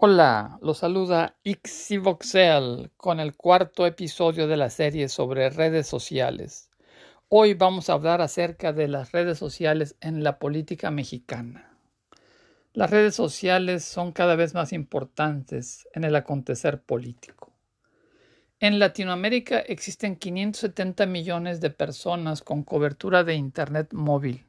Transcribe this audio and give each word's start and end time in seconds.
Hola, 0.00 0.60
los 0.62 0.78
saluda 0.78 1.34
Ixivoxel 1.42 2.92
con 2.96 3.18
el 3.18 3.34
cuarto 3.34 3.84
episodio 3.84 4.46
de 4.46 4.56
la 4.56 4.70
serie 4.70 5.08
sobre 5.08 5.50
redes 5.50 5.88
sociales. 5.88 6.70
Hoy 7.28 7.54
vamos 7.54 7.90
a 7.90 7.94
hablar 7.94 8.20
acerca 8.20 8.72
de 8.72 8.86
las 8.86 9.10
redes 9.10 9.38
sociales 9.38 9.96
en 10.00 10.22
la 10.22 10.38
política 10.38 10.92
mexicana. 10.92 11.76
Las 12.74 12.90
redes 12.90 13.16
sociales 13.16 13.82
son 13.82 14.12
cada 14.12 14.36
vez 14.36 14.54
más 14.54 14.72
importantes 14.72 15.88
en 15.92 16.04
el 16.04 16.14
acontecer 16.14 16.80
político. 16.80 17.52
En 18.60 18.78
Latinoamérica 18.78 19.58
existen 19.58 20.14
570 20.14 21.06
millones 21.06 21.60
de 21.60 21.70
personas 21.70 22.42
con 22.42 22.62
cobertura 22.62 23.24
de 23.24 23.34
Internet 23.34 23.92
móvil, 23.92 24.46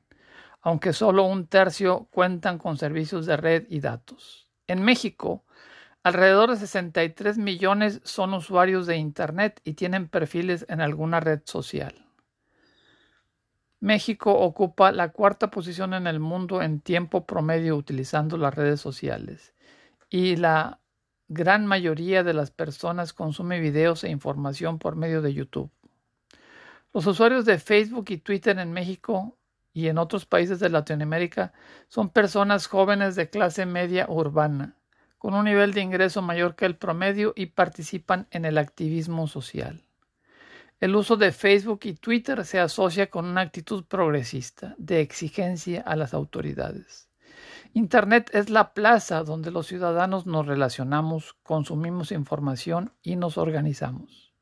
aunque 0.62 0.94
solo 0.94 1.24
un 1.24 1.48
tercio 1.48 2.08
cuentan 2.12 2.60
con 2.60 2.78
servicios 2.78 3.26
de 3.26 3.36
red 3.36 3.66
y 3.68 3.80
datos. 3.80 4.49
En 4.70 4.84
México, 4.84 5.44
alrededor 6.04 6.52
de 6.52 6.58
63 6.58 7.40
millones 7.40 8.02
son 8.04 8.36
usuarios 8.36 8.86
de 8.86 8.98
Internet 8.98 9.62
y 9.64 9.74
tienen 9.74 10.08
perfiles 10.08 10.64
en 10.70 10.80
alguna 10.80 11.20
red 11.20 11.42
social. 11.46 12.06
México 13.80 14.32
ocupa 14.32 14.92
la 14.92 15.10
cuarta 15.10 15.50
posición 15.50 15.96
en 15.96 16.06
el 16.06 16.20
mundo 16.20 16.62
en 16.62 16.82
tiempo 16.82 17.26
promedio 17.26 17.76
utilizando 17.78 18.38
las 18.38 18.54
redes 18.54 18.80
sociales 18.80 19.56
y 20.08 20.36
la 20.36 20.80
gran 21.30 21.66
mayoría 21.66 22.24
de 22.24 22.36
las 22.36 22.52
personas 22.52 23.12
consume 23.12 23.60
videos 23.60 24.04
e 24.04 24.10
información 24.10 24.78
por 24.78 24.96
medio 24.96 25.24
de 25.24 25.34
YouTube. 25.34 25.72
Los 26.94 27.08
usuarios 27.08 27.44
de 27.46 27.58
Facebook 27.58 28.06
y 28.10 28.18
Twitter 28.18 28.60
en 28.60 28.72
México 28.72 29.39
y 29.74 29.88
en 29.88 29.98
otros 29.98 30.26
países 30.26 30.60
de 30.60 30.70
Latinoamérica 30.70 31.54
son 31.88 32.10
personas 32.10 32.68
jóvenes 32.68 33.16
de 33.16 33.30
clase 33.30 33.66
media 33.66 34.06
urbana, 34.10 34.76
con 35.18 35.34
un 35.34 35.46
nivel 35.46 35.74
de 35.74 35.82
ingreso 35.82 36.22
mayor 36.22 36.56
que 36.56 36.66
el 36.66 36.76
promedio 36.76 37.34
y 37.36 37.48
participan 37.48 38.28
en 38.32 38.46
el 38.46 38.58
activismo 38.58 39.28
social. 39.28 39.84
El 40.80 40.96
uso 40.96 41.18
de 41.18 41.34
Facebook 41.34 41.82
y 41.84 41.94
Twitter 41.94 42.46
se 42.46 42.60
asocia 42.60 43.10
con 43.10 43.26
una 43.26 43.42
actitud 43.42 43.84
progresista, 43.84 44.76
de 44.78 45.02
exigencia 45.02 45.82
a 45.82 45.98
las 45.98 46.14
autoridades. 46.14 47.10
Internet 47.74 48.32
es 48.34 48.50
la 48.50 48.74
plaza 48.74 49.24
donde 49.24 49.52
los 49.52 49.68
ciudadanos 49.68 50.26
nos 50.26 50.48
relacionamos, 50.48 51.36
consumimos 51.44 52.12
información 52.12 52.94
y 53.04 53.18
nos 53.18 53.38
organizamos. 53.38 54.34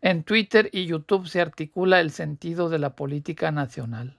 En 0.00 0.22
Twitter 0.22 0.70
y 0.72 0.86
YouTube 0.86 1.26
se 1.26 1.40
articula 1.40 2.00
el 2.00 2.10
sentido 2.10 2.68
de 2.68 2.78
la 2.78 2.94
política 2.94 3.50
nacional. 3.50 4.18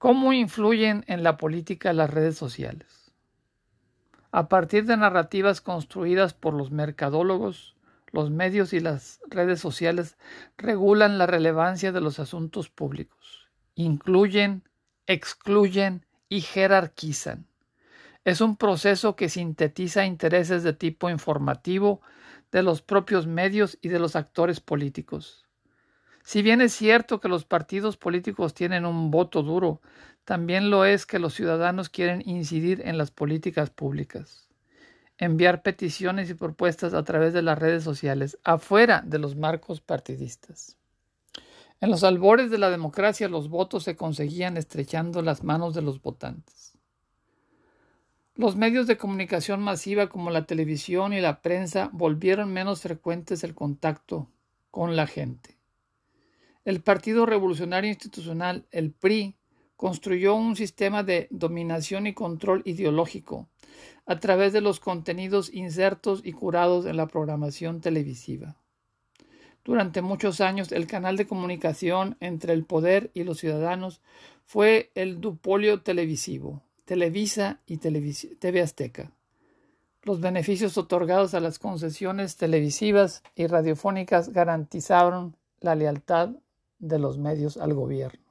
¿Cómo 0.00 0.32
influyen 0.32 1.04
en 1.08 1.22
la 1.22 1.36
política 1.36 1.92
las 1.92 2.08
redes 2.08 2.34
sociales? 2.34 3.12
A 4.32 4.48
partir 4.48 4.86
de 4.86 4.96
narrativas 4.96 5.60
construidas 5.60 6.32
por 6.32 6.54
los 6.54 6.70
mercadólogos, 6.70 7.76
los 8.10 8.30
medios 8.30 8.72
y 8.72 8.80
las 8.80 9.20
redes 9.28 9.60
sociales 9.60 10.16
regulan 10.56 11.18
la 11.18 11.26
relevancia 11.26 11.92
de 11.92 12.00
los 12.00 12.18
asuntos 12.18 12.70
públicos, 12.70 13.50
incluyen, 13.74 14.62
excluyen 15.06 16.06
y 16.30 16.40
jerarquizan. 16.40 17.46
Es 18.24 18.40
un 18.40 18.56
proceso 18.56 19.16
que 19.16 19.28
sintetiza 19.28 20.06
intereses 20.06 20.62
de 20.62 20.72
tipo 20.72 21.10
informativo 21.10 22.00
de 22.50 22.62
los 22.62 22.80
propios 22.80 23.26
medios 23.26 23.76
y 23.82 23.90
de 23.90 23.98
los 23.98 24.16
actores 24.16 24.60
políticos. 24.60 25.49
Si 26.30 26.42
bien 26.42 26.60
es 26.60 26.72
cierto 26.72 27.18
que 27.18 27.26
los 27.26 27.44
partidos 27.44 27.96
políticos 27.96 28.54
tienen 28.54 28.86
un 28.86 29.10
voto 29.10 29.42
duro, 29.42 29.80
también 30.24 30.70
lo 30.70 30.84
es 30.84 31.04
que 31.04 31.18
los 31.18 31.34
ciudadanos 31.34 31.88
quieren 31.88 32.22
incidir 32.24 32.82
en 32.84 32.98
las 32.98 33.10
políticas 33.10 33.70
públicas, 33.70 34.48
enviar 35.18 35.62
peticiones 35.62 36.30
y 36.30 36.34
propuestas 36.34 36.94
a 36.94 37.02
través 37.02 37.32
de 37.32 37.42
las 37.42 37.58
redes 37.58 37.82
sociales, 37.82 38.38
afuera 38.44 39.02
de 39.04 39.18
los 39.18 39.34
marcos 39.34 39.80
partidistas. 39.80 40.76
En 41.80 41.90
los 41.90 42.04
albores 42.04 42.48
de 42.48 42.58
la 42.58 42.70
democracia 42.70 43.28
los 43.28 43.48
votos 43.48 43.82
se 43.82 43.96
conseguían 43.96 44.56
estrechando 44.56 45.22
las 45.22 45.42
manos 45.42 45.74
de 45.74 45.82
los 45.82 46.00
votantes. 46.00 46.78
Los 48.36 48.54
medios 48.54 48.86
de 48.86 48.96
comunicación 48.96 49.62
masiva 49.62 50.08
como 50.08 50.30
la 50.30 50.46
televisión 50.46 51.12
y 51.12 51.20
la 51.20 51.42
prensa 51.42 51.90
volvieron 51.92 52.52
menos 52.52 52.82
frecuentes 52.82 53.42
el 53.42 53.56
contacto 53.56 54.30
con 54.70 54.94
la 54.94 55.08
gente. 55.08 55.59
El 56.64 56.82
Partido 56.82 57.24
Revolucionario 57.24 57.88
Institucional, 57.88 58.66
el 58.70 58.92
PRI, 58.92 59.34
construyó 59.76 60.34
un 60.34 60.56
sistema 60.56 61.02
de 61.02 61.26
dominación 61.30 62.06
y 62.06 62.12
control 62.12 62.60
ideológico 62.66 63.48
a 64.04 64.20
través 64.20 64.52
de 64.52 64.60
los 64.60 64.78
contenidos 64.78 65.50
insertos 65.54 66.20
y 66.22 66.32
curados 66.32 66.84
en 66.84 66.98
la 66.98 67.06
programación 67.06 67.80
televisiva. 67.80 68.56
Durante 69.64 70.02
muchos 70.02 70.42
años 70.42 70.70
el 70.70 70.86
canal 70.86 71.16
de 71.16 71.26
comunicación 71.26 72.18
entre 72.20 72.52
el 72.52 72.66
poder 72.66 73.10
y 73.14 73.24
los 73.24 73.38
ciudadanos 73.38 74.02
fue 74.44 74.90
el 74.94 75.22
dupolio 75.22 75.80
televisivo, 75.80 76.62
Televisa 76.84 77.60
y 77.66 77.78
TV 77.78 78.60
Azteca. 78.60 79.12
Los 80.02 80.20
beneficios 80.20 80.76
otorgados 80.76 81.32
a 81.32 81.40
las 81.40 81.58
concesiones 81.58 82.36
televisivas 82.36 83.22
y 83.34 83.46
radiofónicas 83.46 84.30
garantizaron 84.30 85.36
la 85.60 85.74
lealtad 85.74 86.32
de 86.80 86.98
los 86.98 87.18
medios 87.18 87.56
al 87.56 87.74
gobierno. 87.74 88.24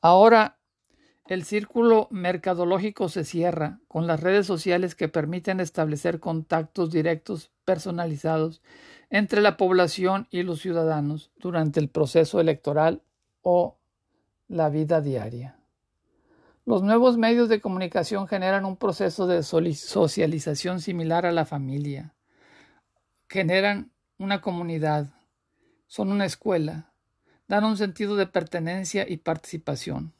Ahora 0.00 0.58
el 1.26 1.44
círculo 1.44 2.08
mercadológico 2.10 3.08
se 3.08 3.24
cierra 3.24 3.80
con 3.86 4.06
las 4.06 4.20
redes 4.20 4.46
sociales 4.46 4.94
que 4.94 5.08
permiten 5.08 5.60
establecer 5.60 6.20
contactos 6.20 6.90
directos 6.90 7.50
personalizados 7.64 8.62
entre 9.10 9.42
la 9.42 9.56
población 9.56 10.26
y 10.30 10.42
los 10.42 10.60
ciudadanos 10.60 11.30
durante 11.36 11.80
el 11.80 11.90
proceso 11.90 12.40
electoral 12.40 13.02
o 13.42 13.76
la 14.48 14.70
vida 14.70 15.00
diaria. 15.00 15.58
Los 16.64 16.82
nuevos 16.82 17.18
medios 17.18 17.48
de 17.48 17.60
comunicación 17.60 18.26
generan 18.26 18.64
un 18.64 18.76
proceso 18.76 19.26
de 19.26 19.42
socialización 19.42 20.80
similar 20.80 21.26
a 21.26 21.32
la 21.32 21.44
familia. 21.44 22.14
Generan 23.28 23.90
una 24.18 24.40
comunidad, 24.40 25.08
son 25.88 26.12
una 26.12 26.26
escuela, 26.26 26.92
dan 27.48 27.64
un 27.64 27.76
sentido 27.76 28.14
de 28.16 28.26
pertenencia 28.26 29.08
y 29.08 29.16
participación. 29.16 30.12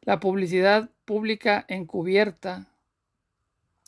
La 0.00 0.18
publicidad 0.18 0.90
pública 1.04 1.64
encubierta, 1.68 2.68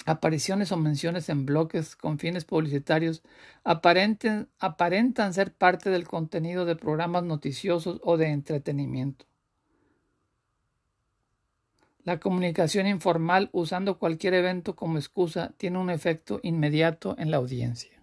apariciones 0.05 0.71
o 0.73 0.77
menciones 0.77 1.29
en 1.29 1.47
bloques 1.47 1.97
con 1.97 2.19
fines 2.19 2.45
publicitarios 2.45 3.23
aparentan 3.65 5.35
ser 5.35 5.53
parte 5.53 5.91
del 5.91 6.07
contenido 6.07 6.65
de 6.65 6.77
programas 6.77 7.25
noticiosos 7.25 7.99
o 8.05 8.17
de 8.17 8.29
entretenimiento. 8.29 9.27
La 12.05 12.21
comunicación 12.21 12.87
informal 12.87 13.49
usando 13.53 13.99
cualquier 13.99 14.35
evento 14.35 14.77
como 14.77 14.97
excusa 14.99 15.55
tiene 15.57 15.79
un 15.79 15.91
efecto 15.91 16.39
inmediato 16.45 17.17
en 17.19 17.33
la 17.33 17.39
audiencia. 17.39 17.96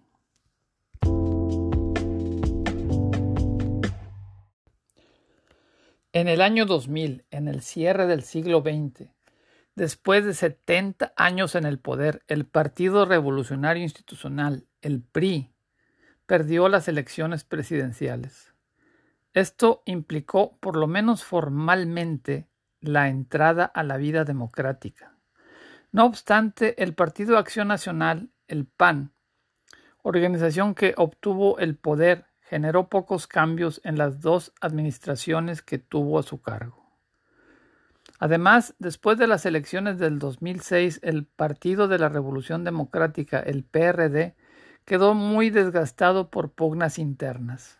En 6.14 6.28
el 6.28 6.42
año 6.42 6.64
2000, 6.64 7.24
en 7.32 7.48
el 7.48 7.60
cierre 7.60 8.06
del 8.06 8.22
siglo 8.22 8.60
XX, 8.60 9.08
después 9.74 10.24
de 10.24 10.32
70 10.32 11.12
años 11.16 11.56
en 11.56 11.64
el 11.64 11.80
poder, 11.80 12.22
el 12.28 12.46
Partido 12.46 13.04
Revolucionario 13.04 13.82
Institucional, 13.82 14.68
el 14.80 15.02
PRI, 15.02 15.50
perdió 16.24 16.68
las 16.68 16.86
elecciones 16.86 17.42
presidenciales. 17.42 18.54
Esto 19.32 19.82
implicó, 19.86 20.56
por 20.60 20.76
lo 20.76 20.86
menos 20.86 21.24
formalmente, 21.24 22.46
la 22.78 23.08
entrada 23.08 23.64
a 23.64 23.82
la 23.82 23.96
vida 23.96 24.22
democrática. 24.24 25.18
No 25.90 26.06
obstante, 26.06 26.80
el 26.80 26.94
Partido 26.94 27.38
Acción 27.38 27.66
Nacional, 27.66 28.30
el 28.46 28.66
PAN, 28.66 29.12
organización 30.02 30.76
que 30.76 30.94
obtuvo 30.96 31.58
el 31.58 31.74
poder 31.76 32.26
generó 32.44 32.88
pocos 32.88 33.26
cambios 33.26 33.80
en 33.84 33.98
las 33.98 34.20
dos 34.20 34.52
administraciones 34.60 35.62
que 35.62 35.78
tuvo 35.78 36.18
a 36.18 36.22
su 36.22 36.40
cargo. 36.40 36.84
Además, 38.18 38.74
después 38.78 39.18
de 39.18 39.26
las 39.26 39.44
elecciones 39.44 39.98
del 39.98 40.18
2006, 40.18 41.00
el 41.02 41.24
Partido 41.24 41.88
de 41.88 41.98
la 41.98 42.08
Revolución 42.08 42.64
Democrática, 42.64 43.40
el 43.40 43.64
PRD, 43.64 44.34
quedó 44.84 45.14
muy 45.14 45.50
desgastado 45.50 46.30
por 46.30 46.50
pugnas 46.50 46.98
internas. 46.98 47.78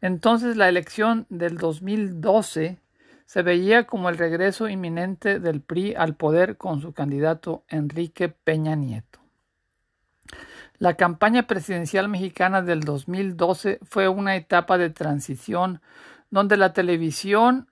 Entonces 0.00 0.56
la 0.56 0.68
elección 0.68 1.26
del 1.28 1.56
2012 1.58 2.78
se 3.26 3.42
veía 3.42 3.86
como 3.86 4.08
el 4.08 4.18
regreso 4.18 4.68
inminente 4.68 5.38
del 5.38 5.60
PRI 5.60 5.94
al 5.94 6.16
poder 6.16 6.56
con 6.56 6.80
su 6.80 6.92
candidato 6.92 7.64
Enrique 7.68 8.28
Peña 8.28 8.74
Nieto. 8.74 9.19
La 10.80 10.94
campaña 10.94 11.42
presidencial 11.42 12.08
mexicana 12.08 12.62
del 12.62 12.80
2012 12.80 13.80
fue 13.82 14.08
una 14.08 14.34
etapa 14.34 14.78
de 14.78 14.88
transición 14.88 15.82
donde 16.30 16.56
la 16.56 16.72
televisión 16.72 17.70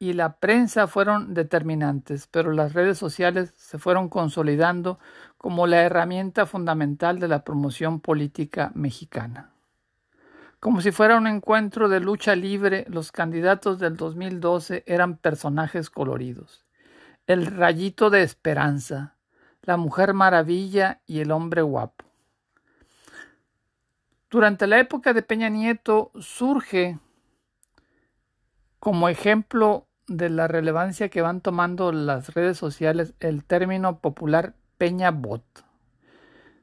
y 0.00 0.14
la 0.14 0.38
prensa 0.38 0.88
fueron 0.88 1.32
determinantes, 1.32 2.26
pero 2.26 2.50
las 2.50 2.72
redes 2.72 2.98
sociales 2.98 3.54
se 3.56 3.78
fueron 3.78 4.08
consolidando 4.08 4.98
como 5.38 5.68
la 5.68 5.82
herramienta 5.82 6.44
fundamental 6.44 7.20
de 7.20 7.28
la 7.28 7.44
promoción 7.44 8.00
política 8.00 8.72
mexicana. 8.74 9.52
Como 10.58 10.80
si 10.80 10.90
fuera 10.90 11.18
un 11.18 11.28
encuentro 11.28 11.88
de 11.88 12.00
lucha 12.00 12.34
libre, 12.34 12.84
los 12.88 13.12
candidatos 13.12 13.78
del 13.78 13.96
2012 13.96 14.82
eran 14.88 15.18
personajes 15.18 15.88
coloridos. 15.88 16.66
El 17.28 17.46
rayito 17.46 18.10
de 18.10 18.22
esperanza, 18.22 19.14
la 19.62 19.76
mujer 19.76 20.14
maravilla 20.14 21.00
y 21.06 21.20
el 21.20 21.30
hombre 21.30 21.62
guapo. 21.62 22.09
Durante 24.30 24.68
la 24.68 24.78
época 24.78 25.12
de 25.12 25.22
Peña 25.22 25.48
Nieto 25.48 26.12
surge 26.20 27.00
como 28.78 29.08
ejemplo 29.08 29.88
de 30.06 30.30
la 30.30 30.46
relevancia 30.46 31.08
que 31.08 31.20
van 31.20 31.40
tomando 31.40 31.90
las 31.90 32.32
redes 32.32 32.56
sociales 32.56 33.12
el 33.18 33.44
término 33.44 33.98
popular 33.98 34.54
Peña 34.78 35.10
Bot. 35.10 35.42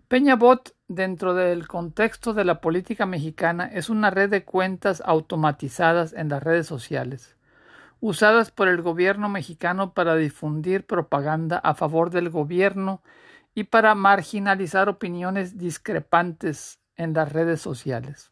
Peña 0.07 0.37
Bot, 0.37 0.77
dentro 0.87 1.33
del 1.33 1.67
contexto 1.67 2.33
de 2.33 2.45
la 2.45 2.61
política 2.61 3.05
mexicana, 3.05 3.65
es 3.65 3.89
una 3.89 4.11
red 4.11 4.29
de 4.29 4.45
cuentas 4.45 5.03
automatizadas 5.05 6.13
en 6.13 6.29
las 6.29 6.41
redes 6.41 6.67
sociales, 6.67 7.35
usadas 7.99 8.49
por 8.49 8.69
el 8.69 8.81
gobierno 8.81 9.27
mexicano 9.27 9.93
para 9.93 10.15
difundir 10.15 10.85
propaganda 10.85 11.57
a 11.57 11.75
favor 11.75 12.11
del 12.11 12.29
gobierno 12.29 13.01
y 13.53 13.65
para 13.65 13.93
marginalizar 13.93 14.87
opiniones 14.87 15.57
discrepantes 15.57 16.79
en 16.97 17.13
las 17.13 17.31
redes 17.31 17.61
sociales. 17.61 18.31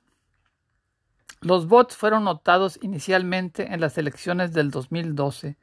Los 1.41 1.67
bots 1.67 1.95
fueron 1.95 2.23
notados 2.23 2.79
inicialmente 2.81 3.73
en 3.73 3.79
las 3.79 3.97
elecciones 3.97 4.51
del 4.53 4.71
2012, 4.71 5.57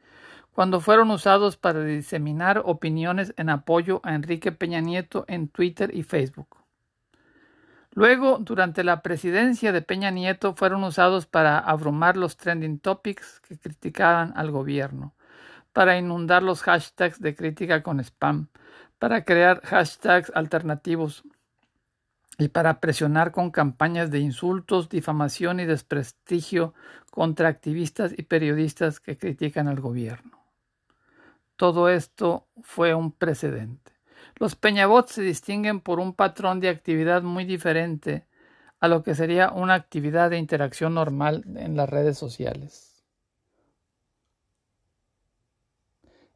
cuando 0.53 0.81
fueron 0.81 1.11
usados 1.11 1.57
para 1.57 1.83
diseminar 1.83 2.63
opiniones 2.65 3.35
en 3.37 3.49
apoyo 3.49 4.01
a 4.05 4.15
Enrique 4.15 4.53
Peña 4.53 4.81
Nieto 4.81 5.25
en 5.29 5.49
Twitter 5.49 5.95
y 5.95 6.03
Facebook. 6.03 6.63
Luego, 7.95 8.39
durante 8.39 8.85
la 8.85 9.03
presidencia 9.03 9.73
de 9.73 9.83
Peña 9.83 10.11
Nieto, 10.11 10.55
fueron 10.55 10.85
usados 10.85 11.27
para 11.27 11.59
abrumar 11.59 12.17
los 12.17 12.37
trending 12.37 12.79
topics 12.79 13.41
que 13.41 13.59
criticaban 13.59 14.33
al 14.37 14.51
gobierno, 14.51 15.15
para 15.73 15.99
inundar 15.99 16.43
los 16.43 16.63
hashtags 16.63 17.21
de 17.21 17.35
crítica 17.35 17.83
con 17.83 18.01
spam, 18.01 18.49
para 18.99 19.25
crear 19.25 19.61
hashtags 19.63 20.31
alternativos 20.35 21.25
y 22.39 22.49
para 22.49 22.81
presionar 22.81 23.33
con 23.33 23.51
campañas 23.51 24.11
de 24.11 24.19
insultos, 24.21 24.89
difamación 24.89 25.61
y 25.61 25.65
desprestigio 25.65 26.75
contra 27.11 27.49
activistas 27.49 28.13
y 28.17 28.23
periodistas 28.23 29.01
que 29.01 29.19
critican 29.19 29.69
al 29.69 29.81
gobierno. 29.81 30.39
Todo 31.57 31.89
esto 31.89 32.49
fue 32.63 32.95
un 32.95 33.13
precedente. 33.13 33.93
Los 34.37 34.57
peñabots 34.57 35.13
se 35.13 35.23
distinguen 35.23 35.81
por 35.81 36.01
un 36.01 36.15
patrón 36.15 36.61
de 36.61 36.69
actividad 36.69 37.23
muy 37.23 37.45
diferente 37.45 38.27
a 38.81 38.89
lo 38.89 39.03
que 39.03 39.15
sería 39.15 39.51
una 39.51 39.75
actividad 39.75 40.31
de 40.31 40.39
interacción 40.39 40.95
normal 40.95 41.45
en 41.55 41.77
las 41.77 41.89
redes 41.89 42.19
sociales. 42.19 42.92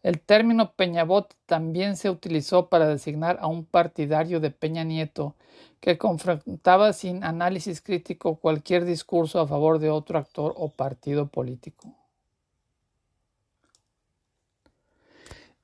El 0.06 0.20
término 0.20 0.70
Peñabot 0.70 1.35
también 1.47 1.97
se 1.97 2.11
utilizó 2.11 2.69
para 2.69 2.87
designar 2.87 3.38
a 3.41 3.49
un 3.49 3.64
partidario 3.64 4.38
de 4.38 4.53
Peña 4.53 4.85
Nieto 4.85 5.35
que 5.81 5.99
confrontaba 5.99 6.93
sin 6.93 7.25
análisis 7.25 7.81
crítico 7.81 8.37
cualquier 8.37 8.85
discurso 8.85 9.41
a 9.41 9.49
favor 9.49 9.81
de 9.81 9.91
otro 9.91 10.20
actor 10.20 10.55
o 10.56 10.69
partido 10.69 11.26
político. 11.26 11.93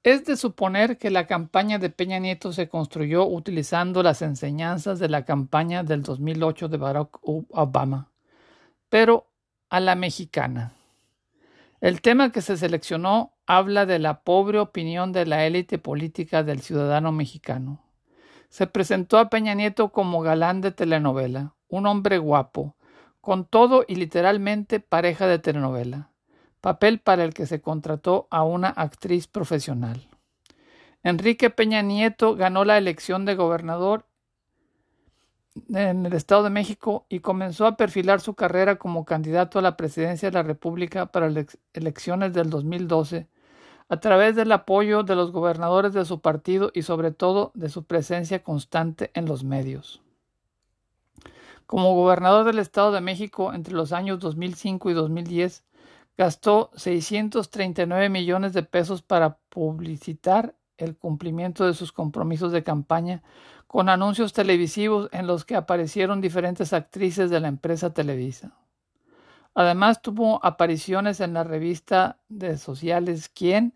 Es 0.02 0.24
de 0.24 0.36
suponer 0.36 0.98
que 0.98 1.12
la 1.12 1.28
campaña 1.28 1.78
de 1.78 1.90
Peña 1.90 2.18
Nieto 2.18 2.52
se 2.52 2.68
construyó 2.68 3.24
utilizando 3.24 4.02
las 4.02 4.22
enseñanzas 4.22 4.98
de 4.98 5.08
la 5.08 5.24
campaña 5.24 5.84
del 5.84 6.02
2008 6.02 6.66
de 6.66 6.76
Barack 6.78 7.20
Obama, 7.22 8.10
pero 8.88 9.28
a 9.68 9.78
la 9.78 9.94
mexicana. 9.94 10.74
El 11.82 12.00
tema 12.00 12.30
que 12.30 12.42
se 12.42 12.56
seleccionó 12.56 13.32
habla 13.44 13.86
de 13.86 13.98
la 13.98 14.20
pobre 14.20 14.60
opinión 14.60 15.10
de 15.10 15.26
la 15.26 15.46
élite 15.46 15.78
política 15.78 16.44
del 16.44 16.60
ciudadano 16.60 17.10
mexicano. 17.10 17.82
Se 18.50 18.68
presentó 18.68 19.18
a 19.18 19.28
Peña 19.28 19.54
Nieto 19.54 19.88
como 19.88 20.20
galán 20.20 20.60
de 20.60 20.70
telenovela, 20.70 21.56
un 21.66 21.88
hombre 21.88 22.18
guapo, 22.18 22.76
con 23.20 23.44
todo 23.44 23.84
y 23.88 23.96
literalmente 23.96 24.78
pareja 24.78 25.26
de 25.26 25.40
telenovela, 25.40 26.12
papel 26.60 27.00
para 27.00 27.24
el 27.24 27.34
que 27.34 27.46
se 27.46 27.60
contrató 27.60 28.28
a 28.30 28.44
una 28.44 28.68
actriz 28.68 29.26
profesional. 29.26 30.06
Enrique 31.02 31.50
Peña 31.50 31.82
Nieto 31.82 32.36
ganó 32.36 32.64
la 32.64 32.78
elección 32.78 33.24
de 33.24 33.34
gobernador 33.34 34.06
en 35.68 36.06
el 36.06 36.12
Estado 36.12 36.44
de 36.44 36.50
México 36.50 37.06
y 37.08 37.20
comenzó 37.20 37.66
a 37.66 37.76
perfilar 37.76 38.20
su 38.20 38.34
carrera 38.34 38.76
como 38.76 39.04
candidato 39.04 39.58
a 39.58 39.62
la 39.62 39.76
presidencia 39.76 40.30
de 40.30 40.34
la 40.34 40.42
República 40.42 41.06
para 41.06 41.30
las 41.30 41.58
elecciones 41.72 42.32
del 42.32 42.50
2012 42.50 43.28
a 43.88 44.00
través 44.00 44.36
del 44.36 44.52
apoyo 44.52 45.02
de 45.02 45.14
los 45.14 45.32
gobernadores 45.32 45.92
de 45.92 46.06
su 46.06 46.20
partido 46.20 46.70
y 46.72 46.82
sobre 46.82 47.10
todo 47.10 47.52
de 47.54 47.68
su 47.68 47.84
presencia 47.84 48.42
constante 48.42 49.10
en 49.14 49.26
los 49.26 49.44
medios. 49.44 50.00
Como 51.66 51.94
gobernador 51.94 52.44
del 52.46 52.58
Estado 52.58 52.92
de 52.92 53.00
México 53.02 53.52
entre 53.52 53.74
los 53.74 53.92
años 53.92 54.18
2005 54.20 54.90
y 54.90 54.94
2010, 54.94 55.64
gastó 56.16 56.70
639 56.74 58.08
millones 58.08 58.52
de 58.52 58.62
pesos 58.62 59.02
para 59.02 59.38
publicitar 59.48 60.54
el 60.82 60.96
cumplimiento 60.96 61.66
de 61.66 61.74
sus 61.74 61.92
compromisos 61.92 62.52
de 62.52 62.62
campaña 62.62 63.22
con 63.66 63.88
anuncios 63.88 64.32
televisivos 64.32 65.08
en 65.12 65.26
los 65.26 65.44
que 65.44 65.56
aparecieron 65.56 66.20
diferentes 66.20 66.72
actrices 66.72 67.30
de 67.30 67.40
la 67.40 67.48
empresa 67.48 67.94
Televisa. 67.94 68.52
Además 69.54 70.02
tuvo 70.02 70.44
apariciones 70.44 71.20
en 71.20 71.34
la 71.34 71.44
revista 71.44 72.18
de 72.28 72.58
sociales 72.58 73.28
Quién 73.28 73.74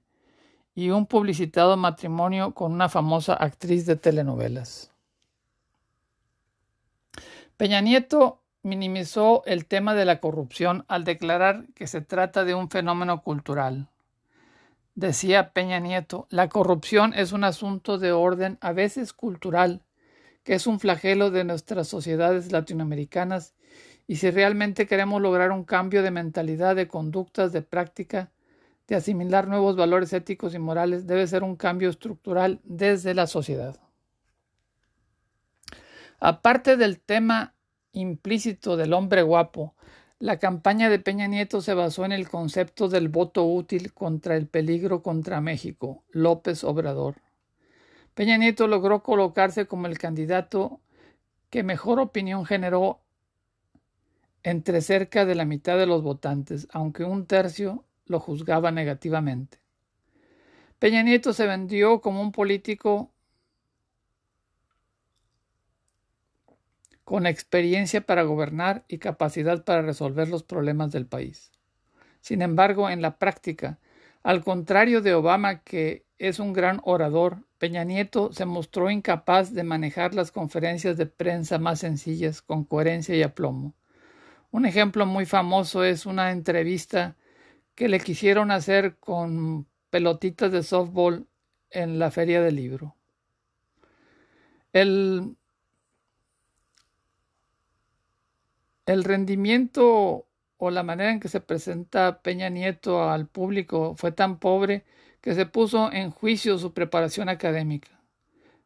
y 0.74 0.90
un 0.90 1.06
publicitado 1.06 1.76
matrimonio 1.76 2.52
con 2.52 2.72
una 2.72 2.88
famosa 2.88 3.34
actriz 3.34 3.86
de 3.86 3.96
telenovelas. 3.96 4.92
Peña 7.56 7.80
Nieto 7.80 8.42
minimizó 8.62 9.42
el 9.46 9.64
tema 9.64 9.94
de 9.94 10.04
la 10.04 10.20
corrupción 10.20 10.84
al 10.88 11.04
declarar 11.04 11.66
que 11.74 11.86
se 11.86 12.02
trata 12.02 12.44
de 12.44 12.54
un 12.54 12.68
fenómeno 12.68 13.22
cultural. 13.22 13.88
Decía 14.96 15.52
Peña 15.52 15.78
Nieto, 15.78 16.26
la 16.30 16.48
corrupción 16.48 17.12
es 17.12 17.32
un 17.32 17.44
asunto 17.44 17.98
de 17.98 18.12
orden 18.12 18.56
a 18.62 18.72
veces 18.72 19.12
cultural, 19.12 19.82
que 20.42 20.54
es 20.54 20.66
un 20.66 20.80
flagelo 20.80 21.30
de 21.30 21.44
nuestras 21.44 21.86
sociedades 21.86 22.50
latinoamericanas, 22.50 23.54
y 24.06 24.16
si 24.16 24.30
realmente 24.30 24.86
queremos 24.86 25.20
lograr 25.20 25.52
un 25.52 25.64
cambio 25.64 26.02
de 26.02 26.10
mentalidad, 26.10 26.74
de 26.74 26.88
conductas, 26.88 27.52
de 27.52 27.60
práctica, 27.60 28.30
de 28.88 28.96
asimilar 28.96 29.48
nuevos 29.48 29.76
valores 29.76 30.14
éticos 30.14 30.54
y 30.54 30.58
morales, 30.58 31.06
debe 31.06 31.26
ser 31.26 31.42
un 31.42 31.56
cambio 31.56 31.90
estructural 31.90 32.60
desde 32.64 33.12
la 33.12 33.26
sociedad. 33.26 33.78
Aparte 36.20 36.78
del 36.78 37.00
tema 37.00 37.52
implícito 37.92 38.78
del 38.78 38.94
hombre 38.94 39.20
guapo, 39.20 39.74
la 40.18 40.38
campaña 40.38 40.88
de 40.88 40.98
Peña 40.98 41.26
Nieto 41.26 41.60
se 41.60 41.74
basó 41.74 42.04
en 42.04 42.12
el 42.12 42.28
concepto 42.28 42.88
del 42.88 43.08
voto 43.08 43.44
útil 43.44 43.92
contra 43.92 44.36
el 44.36 44.46
peligro 44.46 45.02
contra 45.02 45.40
México, 45.40 46.04
López 46.10 46.64
Obrador. 46.64 47.16
Peña 48.14 48.38
Nieto 48.38 48.66
logró 48.66 49.02
colocarse 49.02 49.66
como 49.66 49.86
el 49.86 49.98
candidato 49.98 50.80
que 51.50 51.62
mejor 51.62 52.00
opinión 52.00 52.46
generó 52.46 53.00
entre 54.42 54.80
cerca 54.80 55.26
de 55.26 55.34
la 55.34 55.44
mitad 55.44 55.76
de 55.76 55.86
los 55.86 56.02
votantes, 56.02 56.66
aunque 56.70 57.04
un 57.04 57.26
tercio 57.26 57.84
lo 58.06 58.18
juzgaba 58.20 58.70
negativamente. 58.70 59.58
Peña 60.78 61.02
Nieto 61.02 61.32
se 61.34 61.46
vendió 61.46 62.00
como 62.00 62.22
un 62.22 62.32
político 62.32 63.12
con 67.06 67.24
experiencia 67.24 68.00
para 68.00 68.24
gobernar 68.24 68.84
y 68.88 68.98
capacidad 68.98 69.62
para 69.62 69.80
resolver 69.80 70.28
los 70.28 70.42
problemas 70.42 70.90
del 70.90 71.06
país. 71.06 71.52
Sin 72.20 72.42
embargo, 72.42 72.90
en 72.90 73.00
la 73.00 73.16
práctica, 73.16 73.78
al 74.24 74.42
contrario 74.42 75.00
de 75.02 75.14
Obama, 75.14 75.62
que 75.62 76.04
es 76.18 76.40
un 76.40 76.52
gran 76.52 76.80
orador, 76.82 77.44
Peña 77.58 77.84
Nieto 77.84 78.32
se 78.32 78.44
mostró 78.44 78.90
incapaz 78.90 79.54
de 79.54 79.62
manejar 79.62 80.16
las 80.16 80.32
conferencias 80.32 80.96
de 80.96 81.06
prensa 81.06 81.60
más 81.60 81.78
sencillas 81.78 82.42
con 82.42 82.64
coherencia 82.64 83.14
y 83.14 83.22
aplomo. 83.22 83.76
Un 84.50 84.66
ejemplo 84.66 85.06
muy 85.06 85.26
famoso 85.26 85.84
es 85.84 86.06
una 86.06 86.32
entrevista 86.32 87.14
que 87.76 87.88
le 87.88 88.00
quisieron 88.00 88.50
hacer 88.50 88.96
con 88.96 89.68
pelotitas 89.90 90.50
de 90.50 90.64
softball 90.64 91.28
en 91.70 92.00
la 92.00 92.10
feria 92.10 92.42
del 92.42 92.56
libro. 92.56 92.96
El, 94.72 95.36
el 98.86 99.04
rendimiento 99.04 100.26
o 100.58 100.70
la 100.70 100.82
manera 100.82 101.10
en 101.10 101.20
que 101.20 101.28
se 101.28 101.40
presenta 101.40 102.22
Peña 102.22 102.48
Nieto 102.48 103.10
al 103.10 103.26
público 103.26 103.94
fue 103.96 104.12
tan 104.12 104.38
pobre 104.38 104.84
que 105.20 105.34
se 105.34 105.44
puso 105.44 105.92
en 105.92 106.10
juicio 106.10 106.58
su 106.58 106.72
preparación 106.72 107.28
académica. 107.28 108.00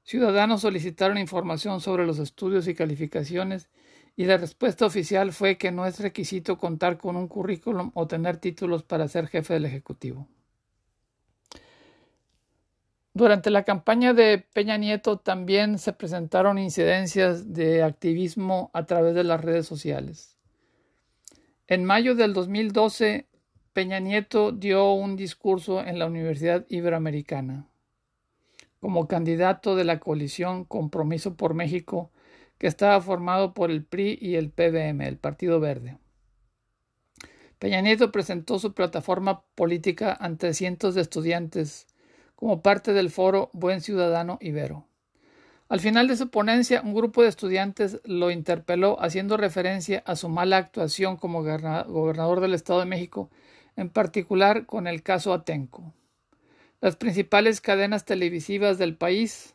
Ciudadanos 0.03 0.61
solicitaron 0.63 1.19
información 1.19 1.81
sobre 1.81 2.07
los 2.07 2.19
estudios 2.19 2.69
y 2.69 2.75
calificaciones 2.75 3.71
y 4.17 4.25
la 4.25 4.37
respuesta 4.37 4.87
oficial 4.87 5.33
fue 5.33 5.57
que 5.57 5.73
no 5.73 5.87
es 5.87 6.01
requisito 6.01 6.59
contar 6.59 6.99
con 6.99 7.17
un 7.17 7.29
currículum 7.29 7.91
o 7.95 8.07
tener 8.07 8.37
títulos 8.37 8.83
para 8.83 9.09
ser 9.09 9.29
jefe 9.29 9.55
del 9.55 9.65
Ejecutivo. 9.65 10.29
Durante 13.13 13.51
la 13.51 13.65
campaña 13.65 14.15
de 14.15 14.39
Peña 14.53 14.77
Nieto 14.77 15.19
también 15.19 15.79
se 15.79 15.93
presentaron 15.93 16.59
incidencias 16.59 17.53
de 17.53 17.83
activismo 17.83 18.71
a 18.73 18.87
través 18.87 19.15
de 19.15 19.25
las 19.25 19.41
redes 19.41 19.67
sociales. 19.67 20.37
En 21.67 21.85
mayo 21.85 22.15
del 22.15 22.33
2012, 22.33 23.27
Peña 23.73 23.99
Nieto 23.99 24.53
dio 24.53 24.93
un 24.93 25.17
discurso 25.17 25.81
en 25.85 25.99
la 25.99 26.07
Universidad 26.07 26.67
Iberoamericana 26.69 27.71
como 28.81 29.07
candidato 29.07 29.77
de 29.77 29.85
la 29.85 30.01
coalición 30.01 30.65
Compromiso 30.65 31.37
por 31.37 31.55
México, 31.55 32.11
que 32.59 32.67
estaba 32.67 33.01
formado 33.01 33.55
por 33.55 33.71
el 33.71 33.85
PRI 33.85 34.19
y 34.21 34.37
el 34.37 34.51
PBM, 34.51 35.07
el 35.07 35.19
Partido 35.19 35.61
Verde. 35.61 35.99
Peña 37.59 37.83
Nieto 37.83 38.11
presentó 38.11 38.59
su 38.59 38.73
plataforma 38.73 39.43
política 39.55 40.17
ante 40.19 40.55
cientos 40.55 40.95
de 40.95 41.03
estudiantes 41.03 41.87
como 42.41 42.63
parte 42.63 42.95
del 42.95 43.11
foro 43.11 43.51
Buen 43.53 43.83
Ciudadano 43.83 44.39
Ibero. 44.41 44.87
Al 45.69 45.79
final 45.79 46.09
de 46.09 46.17
su 46.17 46.31
ponencia, 46.31 46.81
un 46.81 46.95
grupo 46.95 47.23
de 47.23 47.29
estudiantes 47.29 48.01
lo 48.05 48.31
interpeló 48.31 49.01
haciendo 49.01 49.37
referencia 49.37 50.03
a 50.07 50.17
su 50.17 50.31
mala 50.31 50.57
actuación 50.57 51.19
como 51.19 51.43
gobernador 51.43 52.41
del 52.41 52.55
Estado 52.55 52.81
de 52.81 52.87
México, 52.87 53.31
en 53.77 53.91
particular 53.91 54.65
con 54.65 54.87
el 54.87 55.03
caso 55.03 55.35
Atenco. 55.35 55.93
Las 56.81 56.97
principales 56.97 57.61
cadenas 57.61 58.07
televisivas 58.07 58.79
del 58.79 58.97
país 58.97 59.55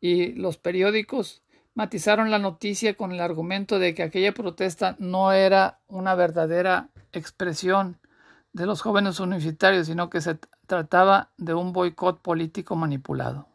y 0.00 0.32
los 0.32 0.58
periódicos 0.58 1.44
matizaron 1.72 2.32
la 2.32 2.40
noticia 2.40 2.94
con 2.94 3.12
el 3.12 3.20
argumento 3.20 3.78
de 3.78 3.94
que 3.94 4.02
aquella 4.02 4.34
protesta 4.34 4.96
no 4.98 5.32
era 5.32 5.78
una 5.86 6.16
verdadera 6.16 6.90
expresión 7.12 8.00
de 8.52 8.66
los 8.66 8.82
jóvenes 8.82 9.20
universitarios, 9.20 9.86
sino 9.86 10.10
que 10.10 10.20
se 10.20 10.38
trataba 10.72 11.28
de 11.36 11.52
un 11.52 11.74
boicot 11.74 12.22
político 12.22 12.76
manipulado. 12.76 13.46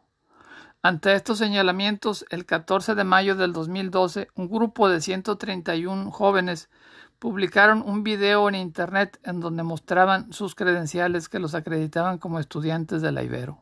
Ante 0.82 1.14
estos 1.14 1.38
señalamientos, 1.38 2.24
el 2.30 2.46
14 2.46 2.94
de 2.94 3.02
mayo 3.02 3.34
del 3.34 3.52
2012, 3.52 4.28
un 4.36 4.48
grupo 4.48 4.88
de 4.88 5.00
131 5.00 6.12
jóvenes 6.12 6.70
publicaron 7.18 7.82
un 7.84 8.04
video 8.04 8.48
en 8.48 8.54
Internet 8.54 9.18
en 9.24 9.40
donde 9.40 9.64
mostraban 9.64 10.32
sus 10.32 10.54
credenciales 10.54 11.28
que 11.28 11.40
los 11.40 11.56
acreditaban 11.56 12.18
como 12.18 12.38
estudiantes 12.38 13.02
de 13.02 13.10
la 13.10 13.24
Ibero. 13.24 13.58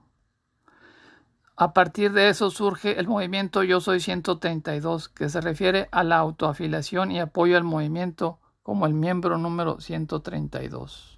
A 1.56 1.72
partir 1.72 2.12
de 2.12 2.28
eso 2.28 2.50
surge 2.50 3.00
el 3.00 3.08
movimiento 3.08 3.62
Yo 3.62 3.80
Soy 3.80 4.00
132, 4.00 5.08
que 5.08 5.30
se 5.30 5.40
refiere 5.40 5.88
a 5.92 6.04
la 6.04 6.18
autoafiliación 6.18 7.10
y 7.10 7.20
apoyo 7.20 7.56
al 7.56 7.64
movimiento 7.64 8.38
como 8.62 8.84
el 8.84 8.92
miembro 8.92 9.38
número 9.38 9.80
132. 9.80 11.15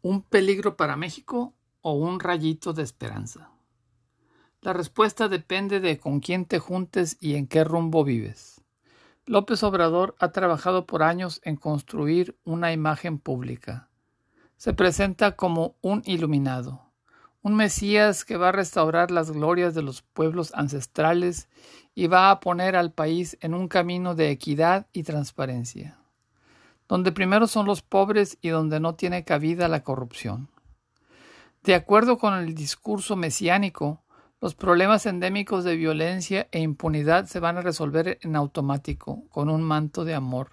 ¿Un 0.00 0.22
peligro 0.22 0.76
para 0.76 0.94
México 0.94 1.54
o 1.80 1.94
un 1.94 2.20
rayito 2.20 2.72
de 2.72 2.84
esperanza? 2.84 3.50
La 4.60 4.72
respuesta 4.72 5.26
depende 5.26 5.80
de 5.80 5.98
con 5.98 6.20
quién 6.20 6.44
te 6.44 6.60
juntes 6.60 7.16
y 7.18 7.34
en 7.34 7.48
qué 7.48 7.64
rumbo 7.64 8.04
vives. 8.04 8.60
López 9.26 9.64
Obrador 9.64 10.14
ha 10.20 10.30
trabajado 10.30 10.86
por 10.86 11.02
años 11.02 11.40
en 11.42 11.56
construir 11.56 12.38
una 12.44 12.72
imagen 12.72 13.18
pública. 13.18 13.88
Se 14.56 14.72
presenta 14.72 15.34
como 15.34 15.74
un 15.80 16.02
iluminado, 16.06 16.80
un 17.42 17.56
Mesías 17.56 18.24
que 18.24 18.36
va 18.36 18.50
a 18.50 18.52
restaurar 18.52 19.10
las 19.10 19.32
glorias 19.32 19.74
de 19.74 19.82
los 19.82 20.02
pueblos 20.02 20.52
ancestrales 20.54 21.48
y 21.96 22.06
va 22.06 22.30
a 22.30 22.38
poner 22.38 22.76
al 22.76 22.92
país 22.92 23.36
en 23.40 23.52
un 23.52 23.66
camino 23.66 24.14
de 24.14 24.30
equidad 24.30 24.86
y 24.92 25.02
transparencia 25.02 25.98
donde 26.88 27.12
primero 27.12 27.46
son 27.46 27.66
los 27.66 27.82
pobres 27.82 28.38
y 28.40 28.48
donde 28.48 28.80
no 28.80 28.94
tiene 28.94 29.24
cabida 29.24 29.68
la 29.68 29.82
corrupción. 29.82 30.48
De 31.62 31.74
acuerdo 31.74 32.18
con 32.18 32.34
el 32.34 32.54
discurso 32.54 33.14
mesiánico, 33.14 34.02
los 34.40 34.54
problemas 34.54 35.04
endémicos 35.06 35.64
de 35.64 35.76
violencia 35.76 36.48
e 36.52 36.60
impunidad 36.60 37.26
se 37.26 37.40
van 37.40 37.58
a 37.58 37.62
resolver 37.62 38.18
en 38.22 38.36
automático, 38.36 39.24
con 39.30 39.50
un 39.50 39.62
manto 39.62 40.04
de 40.04 40.14
amor. 40.14 40.52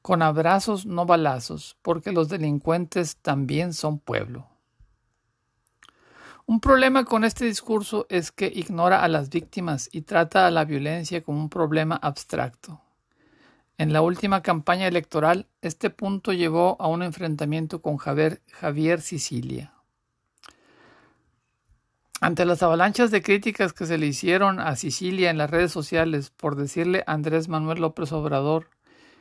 Con 0.00 0.22
abrazos, 0.22 0.86
no 0.86 1.06
balazos, 1.06 1.76
porque 1.82 2.12
los 2.12 2.28
delincuentes 2.28 3.16
también 3.16 3.72
son 3.72 3.98
pueblo. 3.98 4.48
Un 6.46 6.60
problema 6.60 7.04
con 7.04 7.24
este 7.24 7.46
discurso 7.46 8.06
es 8.10 8.30
que 8.30 8.46
ignora 8.46 9.02
a 9.02 9.08
las 9.08 9.30
víctimas 9.30 9.88
y 9.90 10.02
trata 10.02 10.46
a 10.46 10.50
la 10.50 10.64
violencia 10.64 11.22
como 11.22 11.40
un 11.40 11.48
problema 11.48 11.96
abstracto. 11.96 12.80
En 13.76 13.92
la 13.92 14.02
última 14.02 14.40
campaña 14.40 14.86
electoral, 14.86 15.48
este 15.60 15.90
punto 15.90 16.32
llevó 16.32 16.76
a 16.78 16.86
un 16.86 17.02
enfrentamiento 17.02 17.82
con 17.82 17.96
Javier, 17.96 19.00
Sicilia. 19.00 19.72
Ante 22.20 22.44
las 22.44 22.62
avalanchas 22.62 23.10
de 23.10 23.20
críticas 23.20 23.72
que 23.72 23.86
se 23.86 23.98
le 23.98 24.06
hicieron 24.06 24.60
a 24.60 24.76
Sicilia 24.76 25.28
en 25.28 25.38
las 25.38 25.50
redes 25.50 25.72
sociales 25.72 26.30
por 26.30 26.54
decirle 26.54 27.02
a 27.06 27.14
Andrés 27.14 27.48
Manuel 27.48 27.80
López 27.80 28.12
Obrador 28.12 28.70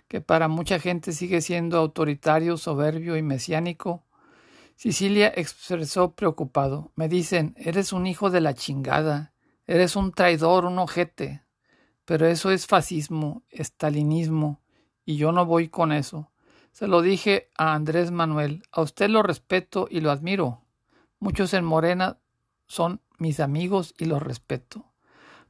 que 0.07 0.21
para 0.21 0.47
mucha 0.47 0.79
gente 0.79 1.13
sigue 1.13 1.41
siendo 1.41 1.79
autoritario, 1.79 2.55
soberbio 2.57 3.17
y 3.17 3.23
mesiánico, 3.23 4.03
Sicilia 4.75 5.33
expresó 5.35 6.11
preocupado. 6.11 6.91
Me 6.95 7.09
dicen, 7.09 7.55
eres 7.57 7.91
un 7.91 8.05
hijo 8.05 8.29
de 8.29 8.41
la 8.41 8.53
chingada, 8.53 9.33
eres 9.65 9.95
un 9.95 10.11
traidor, 10.11 10.65
un 10.65 10.77
ojete. 10.77 11.41
Pero 12.05 12.27
eso 12.27 12.51
es 12.51 12.67
fascismo, 12.67 13.43
estalinismo, 13.49 14.61
y 15.05 15.17
yo 15.17 15.31
no 15.31 15.45
voy 15.45 15.69
con 15.69 15.91
eso. 15.91 16.31
Se 16.71 16.87
lo 16.87 17.01
dije 17.01 17.49
a 17.57 17.73
Andrés 17.73 18.11
Manuel, 18.11 18.63
a 18.71 18.81
usted 18.81 19.09
lo 19.09 19.23
respeto 19.23 19.87
y 19.89 20.01
lo 20.01 20.11
admiro. 20.11 20.61
Muchos 21.19 21.53
en 21.53 21.63
Morena 21.63 22.17
son 22.67 23.01
mis 23.17 23.39
amigos 23.39 23.93
y 23.97 24.05
los 24.05 24.21
respeto. 24.21 24.85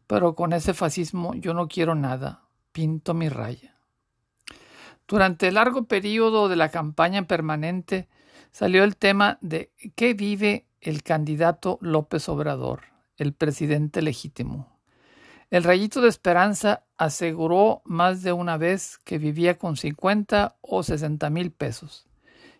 Pero 0.05 0.35
con 0.35 0.53
ese 0.53 0.73
fascismo 0.73 1.33
yo 1.33 1.53
no 1.53 1.67
quiero 1.67 1.95
nada, 1.95 2.43
pinto 2.71 3.13
mi 3.13 3.29
raya. 3.29 3.77
Durante 5.07 5.47
el 5.47 5.55
largo 5.55 5.85
periodo 5.85 6.49
de 6.49 6.55
la 6.55 6.69
campaña 6.69 7.27
permanente 7.27 8.09
salió 8.51 8.83
el 8.83 8.97
tema 8.97 9.37
de 9.41 9.71
qué 9.95 10.13
vive 10.13 10.67
el 10.81 11.03
candidato 11.03 11.77
López 11.81 12.27
Obrador, 12.29 12.81
el 13.17 13.33
presidente 13.33 14.01
legítimo. 14.01 14.72
El 15.53 15.63
rayito 15.63 16.01
de 16.01 16.09
esperanza 16.09 16.81
aseguró 16.97 17.83
más 17.85 18.23
de 18.23 18.33
una 18.33 18.57
vez 18.57 18.97
que 18.97 19.19
vivía 19.19 19.59
con 19.59 19.77
50 19.77 20.55
o 20.61 20.81
60 20.81 21.29
mil 21.29 21.51
pesos 21.51 22.07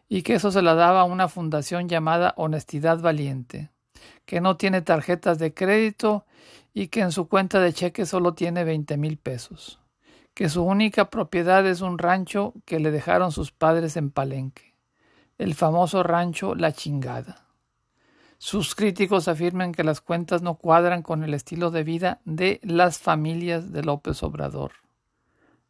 y 0.08 0.22
que 0.22 0.36
eso 0.36 0.52
se 0.52 0.62
la 0.62 0.76
daba 0.76 1.02
a 1.02 1.06
una 1.06 1.28
fundación 1.28 1.90
llamada 1.90 2.36
Honestidad 2.38 3.00
Valiente, 3.00 3.72
que 4.28 4.42
no 4.42 4.58
tiene 4.58 4.84
tarjetas 4.84 5.40
de 5.40 5.56
crédito 5.56 6.28
y 6.72 6.90
que 6.90 7.00
en 7.00 7.12
su 7.12 7.28
cuenta 7.28 7.60
de 7.60 7.74
cheque 7.74 8.06
solo 8.06 8.36
tiene 8.36 8.64
20 8.64 8.96
mil 8.98 9.18
pesos, 9.18 9.80
que 10.36 10.48
su 10.48 10.62
única 10.62 11.10
propiedad 11.10 11.66
es 11.66 11.82
un 11.82 11.98
rancho 11.98 12.54
que 12.64 12.80
le 12.80 12.92
dejaron 12.92 13.32
sus 13.32 13.52
padres 13.52 13.98
en 13.98 14.12
Palenque, 14.12 14.76
el 15.40 15.56
famoso 15.56 16.04
rancho 16.04 16.54
La 16.54 16.74
Chingada. 16.74 17.43
Sus 18.46 18.76
críticos 18.76 19.30
afirman 19.30 19.72
que 19.72 19.86
las 19.86 20.02
cuentas 20.02 20.42
no 20.42 20.56
cuadran 20.56 21.02
con 21.02 21.24
el 21.24 21.34
estilo 21.34 21.72
de 21.72 21.86
vida 21.86 22.20
de 22.26 22.60
las 22.62 23.00
familias 23.00 23.72
de 23.72 23.84
López 23.84 24.22
Obrador, 24.22 24.74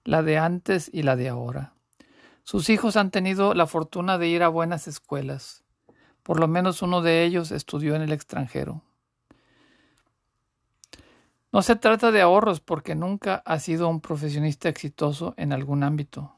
la 0.04 0.24
de 0.24 0.40
antes 0.40 0.90
y 0.92 1.04
la 1.04 1.16
de 1.16 1.30
ahora. 1.30 1.76
Sus 2.42 2.70
hijos 2.70 2.98
han 2.98 3.12
tenido 3.12 3.54
la 3.54 3.68
fortuna 3.68 4.18
de 4.18 4.28
ir 4.28 4.42
a 4.42 4.48
buenas 4.48 4.88
escuelas. 4.88 5.64
Por 6.24 6.40
lo 6.40 6.48
menos 6.48 6.82
uno 6.82 7.04
de 7.04 7.24
ellos 7.24 7.52
estudió 7.52 7.94
en 7.94 8.02
el 8.02 8.12
extranjero. 8.12 8.82
No 11.52 11.62
se 11.62 11.76
trata 11.76 12.10
de 12.10 12.22
ahorros 12.22 12.60
porque 12.60 12.96
nunca 12.96 13.44
ha 13.46 13.60
sido 13.60 13.88
un 13.88 14.02
profesionista 14.02 14.68
exitoso 14.68 15.36
en 15.38 15.54
algún 15.54 15.84
ámbito. 15.84 16.38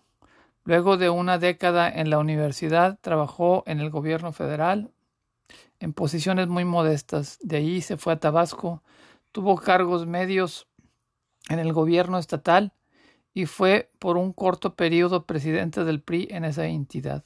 Luego 0.66 0.98
de 0.98 1.10
una 1.10 1.38
década 1.38 1.88
en 1.88 2.10
la 2.10 2.18
universidad, 2.18 3.00
trabajó 3.00 3.64
en 3.68 3.80
el 3.80 3.90
gobierno 3.90 4.34
federal, 4.34 4.92
en 5.80 5.94
posiciones 5.94 6.48
muy 6.48 6.66
modestas. 6.66 7.38
De 7.42 7.58
ahí 7.58 7.82
se 7.82 7.98
fue 7.98 8.14
a 8.14 8.20
Tabasco, 8.20 8.84
tuvo 9.32 9.56
cargos 9.58 10.06
medios 10.06 10.68
en 11.50 11.60
el 11.60 11.74
gobierno 11.74 12.18
estatal 12.18 12.74
y 13.34 13.46
fue 13.46 13.92
por 14.00 14.18
un 14.18 14.34
corto 14.34 14.76
periodo 14.76 15.26
presidente 15.26 15.84
del 15.84 16.02
PRI 16.02 16.28
en 16.32 16.46
esa 16.46 16.66
entidad. 16.66 17.26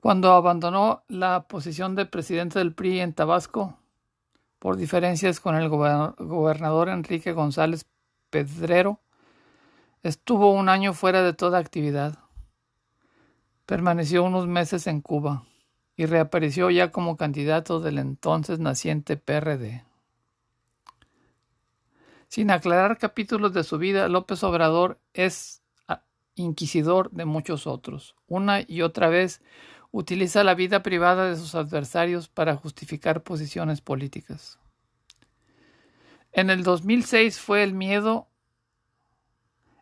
Cuando 0.00 0.32
abandonó 0.32 1.02
la 1.08 1.48
posición 1.48 1.96
de 1.96 2.06
presidente 2.06 2.60
del 2.60 2.74
PRI 2.74 3.00
en 3.00 3.12
Tabasco, 3.12 3.76
por 4.60 4.76
diferencias 4.76 5.40
con 5.40 5.56
el 5.56 5.68
gobernador 5.68 6.88
Enrique 6.88 7.32
González 7.32 7.86
Pedrero, 8.30 9.00
estuvo 10.04 10.52
un 10.52 10.68
año 10.68 10.92
fuera 10.92 11.22
de 11.22 11.32
toda 11.32 11.58
actividad. 11.58 12.20
Permaneció 13.66 14.22
unos 14.22 14.46
meses 14.46 14.86
en 14.86 15.00
Cuba 15.00 15.44
y 15.96 16.06
reapareció 16.06 16.70
ya 16.70 16.92
como 16.92 17.16
candidato 17.16 17.80
del 17.80 17.98
entonces 17.98 18.58
naciente 18.58 19.16
PRD. 19.16 19.84
Sin 22.28 22.50
aclarar 22.50 22.98
capítulos 22.98 23.52
de 23.52 23.64
su 23.64 23.78
vida, 23.78 24.08
López 24.08 24.42
Obrador 24.42 25.00
es 25.14 25.62
ah, 25.88 26.02
inquisidor 26.34 27.10
de 27.10 27.24
muchos 27.24 27.66
otros. 27.66 28.14
Una 28.26 28.60
y 28.66 28.82
otra 28.82 29.08
vez 29.08 29.40
utiliza 29.90 30.44
la 30.44 30.54
vida 30.54 30.82
privada 30.82 31.28
de 31.28 31.36
sus 31.36 31.54
adversarios 31.54 32.28
para 32.28 32.56
justificar 32.56 33.22
posiciones 33.22 33.80
políticas. 33.80 34.58
En 36.32 36.50
el 36.50 36.62
2006 36.62 37.40
fue 37.40 37.62
el 37.62 37.72
miedo 37.72 38.28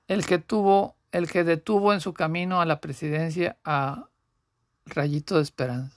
el 0.07 0.25
que 0.27 0.39
tuvo, 0.39 0.97
el 1.15 1.31
que 1.31 1.45
detuvo 1.45 1.93
en 1.93 2.01
su 2.01 2.13
camino 2.13 2.61
a 2.61 2.65
la 2.65 2.81
presidencia 2.81 3.57
a 3.65 4.09
Rayito 4.85 5.37
de 5.37 5.43
Esperanza. 5.43 5.97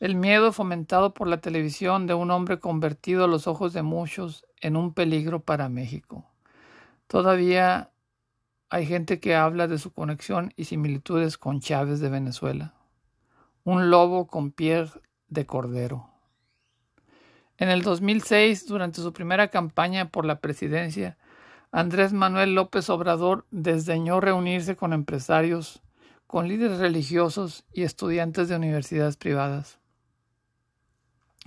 El 0.00 0.14
miedo 0.14 0.52
fomentado 0.52 1.12
por 1.12 1.28
la 1.28 1.42
televisión 1.42 2.06
de 2.06 2.14
un 2.14 2.30
hombre 2.30 2.58
convertido 2.58 3.24
a 3.24 3.28
los 3.28 3.46
ojos 3.46 3.74
de 3.74 3.82
muchos 3.82 4.46
en 4.62 4.74
un 4.74 4.94
peligro 4.94 5.40
para 5.40 5.68
México. 5.68 6.24
Todavía 7.08 7.90
hay 8.70 8.86
gente 8.86 9.20
que 9.20 9.36
habla 9.36 9.68
de 9.68 9.76
su 9.76 9.92
conexión 9.92 10.54
y 10.56 10.64
similitudes 10.64 11.36
con 11.36 11.60
Chávez 11.60 12.00
de 12.00 12.08
Venezuela. 12.08 12.72
Un 13.64 13.90
lobo 13.90 14.28
con 14.28 14.50
piel 14.50 14.88
de 15.28 15.44
cordero. 15.44 16.08
En 17.58 17.68
el 17.68 17.82
2006, 17.82 18.66
durante 18.66 19.02
su 19.02 19.12
primera 19.12 19.48
campaña 19.48 20.08
por 20.08 20.24
la 20.24 20.40
presidencia, 20.40 21.18
Andrés 21.72 22.12
Manuel 22.12 22.54
López 22.54 22.88
Obrador 22.90 23.44
desdeñó 23.50 24.20
reunirse 24.20 24.76
con 24.76 24.92
empresarios, 24.92 25.82
con 26.26 26.48
líderes 26.48 26.78
religiosos 26.78 27.64
y 27.72 27.82
estudiantes 27.82 28.48
de 28.48 28.56
universidades 28.56 29.16
privadas. 29.16 29.78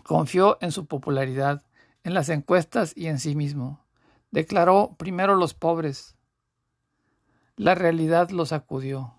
Confió 0.03 0.57
en 0.61 0.71
su 0.71 0.85
popularidad, 0.85 1.63
en 2.03 2.13
las 2.13 2.29
encuestas 2.29 2.93
y 2.95 3.07
en 3.07 3.19
sí 3.19 3.35
mismo. 3.35 3.83
Declaró 4.31 4.95
primero 4.97 5.35
los 5.35 5.53
pobres. 5.53 6.15
La 7.55 7.75
realidad 7.75 8.29
los 8.29 8.51
acudió. 8.51 9.13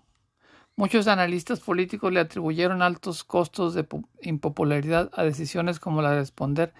Muchos 0.75 1.07
analistas 1.07 1.59
políticos 1.59 2.11
le 2.13 2.21
atribuyeron 2.21 2.81
altos 2.81 3.23
costos 3.23 3.73
de 3.73 3.85
impopularidad 4.21 5.11
a 5.13 5.23
decisiones 5.23 5.79
como 5.79 6.01
la 6.01 6.11
de 6.11 6.19
responder, 6.19 6.73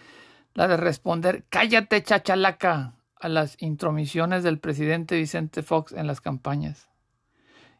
la 0.53 0.67
de 0.67 0.77
responder 0.77 1.43
cállate 1.49 2.01
chachalaca 2.01 2.95
a 3.21 3.29
las 3.29 3.55
intromisiones 3.61 4.43
del 4.43 4.59
presidente 4.59 5.15
Vicente 5.15 5.61
Fox 5.63 5.93
en 5.93 6.07
las 6.07 6.21
campañas 6.21 6.89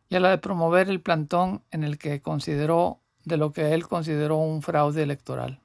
y 0.08 0.16
a 0.16 0.20
la 0.20 0.30
de 0.30 0.38
promover 0.38 0.90
el 0.90 1.02
plantón 1.02 1.64
en 1.72 1.84
el 1.84 1.98
que 1.98 2.22
consideró 2.22 3.00
de 3.26 3.38
lo 3.38 3.52
que 3.52 3.74
él 3.74 3.88
consideró 3.88 4.38
un 4.38 4.62
fraude 4.62 5.04
electoral. 5.04 5.62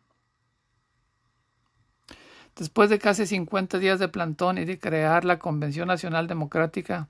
Después 2.54 2.88
de 2.88 2.98
casi 2.98 3.26
50 3.26 3.78
días 3.78 3.98
de 3.98 4.08
plantón 4.08 4.56
y 4.56 4.64
de 4.64 4.78
crear 4.78 5.24
la 5.24 5.38
Convención 5.38 5.88
Nacional 5.88 6.26
Democrática, 6.26 7.08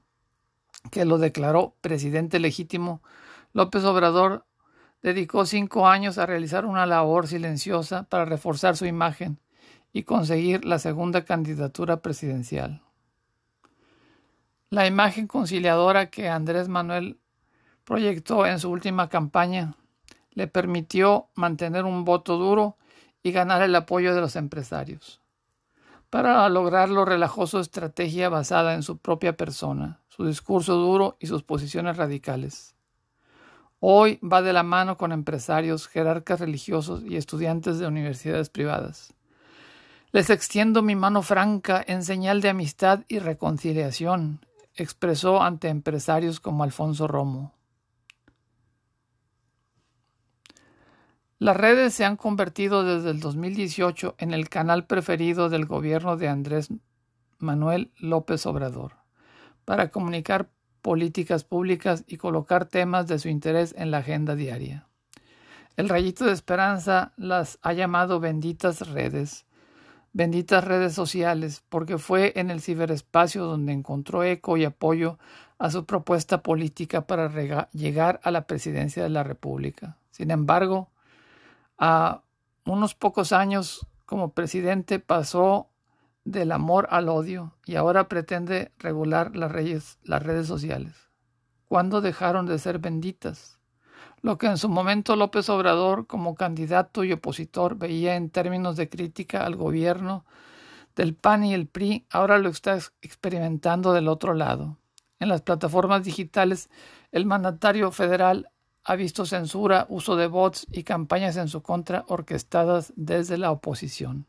que 0.90 1.04
lo 1.04 1.18
declaró 1.18 1.74
presidente 1.80 2.40
legítimo, 2.40 3.00
López 3.52 3.84
Obrador 3.84 4.44
dedicó 5.02 5.46
cinco 5.46 5.86
años 5.86 6.18
a 6.18 6.26
realizar 6.26 6.64
una 6.64 6.84
labor 6.84 7.28
silenciosa 7.28 8.04
para 8.04 8.24
reforzar 8.24 8.76
su 8.76 8.86
imagen 8.86 9.38
y 9.96 10.02
conseguir 10.02 10.66
la 10.66 10.78
segunda 10.78 11.24
candidatura 11.24 12.02
presidencial. 12.02 12.82
La 14.68 14.86
imagen 14.86 15.26
conciliadora 15.26 16.10
que 16.10 16.28
Andrés 16.28 16.68
Manuel 16.68 17.18
proyectó 17.82 18.44
en 18.44 18.58
su 18.58 18.68
última 18.70 19.08
campaña 19.08 19.74
le 20.32 20.48
permitió 20.48 21.30
mantener 21.34 21.86
un 21.86 22.04
voto 22.04 22.36
duro 22.36 22.76
y 23.22 23.32
ganar 23.32 23.62
el 23.62 23.74
apoyo 23.74 24.14
de 24.14 24.20
los 24.20 24.36
empresarios. 24.36 25.22
Para 26.10 26.46
lograrlo 26.50 27.06
relajó 27.06 27.46
su 27.46 27.58
estrategia 27.58 28.28
basada 28.28 28.74
en 28.74 28.82
su 28.82 28.98
propia 28.98 29.34
persona, 29.38 30.02
su 30.08 30.26
discurso 30.26 30.74
duro 30.74 31.16
y 31.20 31.26
sus 31.26 31.42
posiciones 31.42 31.96
radicales. 31.96 32.76
Hoy 33.80 34.20
va 34.20 34.42
de 34.42 34.52
la 34.52 34.62
mano 34.62 34.98
con 34.98 35.12
empresarios, 35.12 35.88
jerarcas 35.88 36.40
religiosos 36.40 37.02
y 37.02 37.16
estudiantes 37.16 37.78
de 37.78 37.86
universidades 37.86 38.50
privadas. 38.50 39.15
Les 40.12 40.30
extiendo 40.30 40.82
mi 40.82 40.94
mano 40.94 41.22
franca 41.22 41.84
en 41.86 42.02
señal 42.02 42.40
de 42.40 42.48
amistad 42.48 43.00
y 43.08 43.18
reconciliación, 43.18 44.46
expresó 44.74 45.42
ante 45.42 45.68
empresarios 45.68 46.40
como 46.40 46.64
Alfonso 46.64 47.06
Romo. 47.08 47.52
Las 51.38 51.56
redes 51.56 51.92
se 51.92 52.04
han 52.04 52.16
convertido 52.16 52.82
desde 52.82 53.10
el 53.10 53.20
2018 53.20 54.14
en 54.18 54.32
el 54.32 54.48
canal 54.48 54.86
preferido 54.86 55.50
del 55.50 55.66
gobierno 55.66 56.16
de 56.16 56.28
Andrés 56.28 56.70
Manuel 57.38 57.92
López 57.98 58.46
Obrador 58.46 58.94
para 59.66 59.90
comunicar 59.90 60.48
políticas 60.80 61.44
públicas 61.44 62.04
y 62.06 62.16
colocar 62.16 62.66
temas 62.66 63.06
de 63.08 63.18
su 63.18 63.28
interés 63.28 63.74
en 63.76 63.90
la 63.90 63.98
agenda 63.98 64.34
diaria. 64.34 64.86
El 65.76 65.88
rayito 65.90 66.24
de 66.24 66.32
esperanza 66.32 67.12
las 67.16 67.58
ha 67.60 67.74
llamado 67.74 68.18
benditas 68.18 68.88
redes, 68.88 69.45
benditas 70.16 70.64
redes 70.64 70.94
sociales, 70.94 71.62
porque 71.68 71.98
fue 71.98 72.32
en 72.36 72.50
el 72.50 72.62
ciberespacio 72.62 73.44
donde 73.44 73.74
encontró 73.74 74.24
eco 74.24 74.56
y 74.56 74.64
apoyo 74.64 75.18
a 75.58 75.70
su 75.70 75.84
propuesta 75.84 76.42
política 76.42 77.06
para 77.06 77.68
llegar 77.72 78.18
a 78.22 78.30
la 78.30 78.46
presidencia 78.46 79.02
de 79.02 79.10
la 79.10 79.24
República. 79.24 79.98
Sin 80.10 80.30
embargo, 80.30 80.88
a 81.76 82.22
unos 82.64 82.94
pocos 82.94 83.32
años 83.32 83.86
como 84.06 84.32
presidente 84.32 85.00
pasó 85.00 85.68
del 86.24 86.50
amor 86.50 86.88
al 86.90 87.10
odio 87.10 87.52
y 87.66 87.76
ahora 87.76 88.08
pretende 88.08 88.72
regular 88.78 89.36
las, 89.36 89.98
las 90.02 90.22
redes 90.22 90.46
sociales. 90.46 90.94
¿Cuándo 91.68 92.00
dejaron 92.00 92.46
de 92.46 92.58
ser 92.58 92.78
benditas? 92.78 93.55
Lo 94.26 94.38
que 94.38 94.48
en 94.48 94.58
su 94.58 94.68
momento 94.68 95.14
López 95.14 95.48
Obrador 95.50 96.08
como 96.08 96.34
candidato 96.34 97.04
y 97.04 97.12
opositor 97.12 97.76
veía 97.78 98.16
en 98.16 98.28
términos 98.28 98.74
de 98.74 98.88
crítica 98.88 99.46
al 99.46 99.54
gobierno 99.54 100.24
del 100.96 101.14
PAN 101.14 101.44
y 101.44 101.54
el 101.54 101.68
PRI, 101.68 102.08
ahora 102.10 102.38
lo 102.38 102.48
está 102.48 102.76
experimentando 103.02 103.92
del 103.92 104.08
otro 104.08 104.34
lado. 104.34 104.78
En 105.20 105.28
las 105.28 105.42
plataformas 105.42 106.02
digitales, 106.02 106.70
el 107.12 107.24
mandatario 107.24 107.92
federal 107.92 108.50
ha 108.82 108.96
visto 108.96 109.26
censura, 109.26 109.86
uso 109.90 110.16
de 110.16 110.26
bots 110.26 110.66
y 110.72 110.82
campañas 110.82 111.36
en 111.36 111.46
su 111.46 111.62
contra 111.62 112.04
orquestadas 112.08 112.92
desde 112.96 113.38
la 113.38 113.52
oposición. 113.52 114.26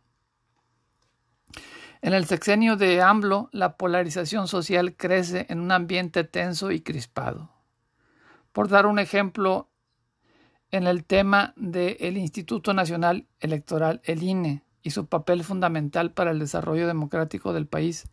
En 2.04 2.14
el 2.14 2.28
sexenio 2.28 2.76
de 2.76 3.02
AMLO, 3.02 3.50
la 3.52 3.78
polarización 3.78 4.48
social 4.48 4.96
crece 4.96 5.48
en 5.50 5.60
un 5.60 5.72
ambiente 5.72 6.24
tenso 6.24 6.70
y 6.70 6.82
crispado. 6.82 7.50
Por 8.52 8.68
dar 8.70 8.86
un 8.86 9.00
ejemplo, 9.00 9.72
en 10.72 10.88
el 10.88 11.06
tema 11.06 11.54
del 11.56 12.18
Instituto 12.18 12.74
Nacional 12.74 13.28
Electoral, 13.40 14.02
el 14.04 14.24
INE, 14.24 14.64
y 14.84 14.92
su 14.92 15.06
papel 15.06 15.44
fundamental 15.44 16.12
para 16.12 16.32
el 16.32 16.40
desarrollo 16.40 16.88
democrático 16.88 17.52
del 17.52 17.68
país, 17.68 18.10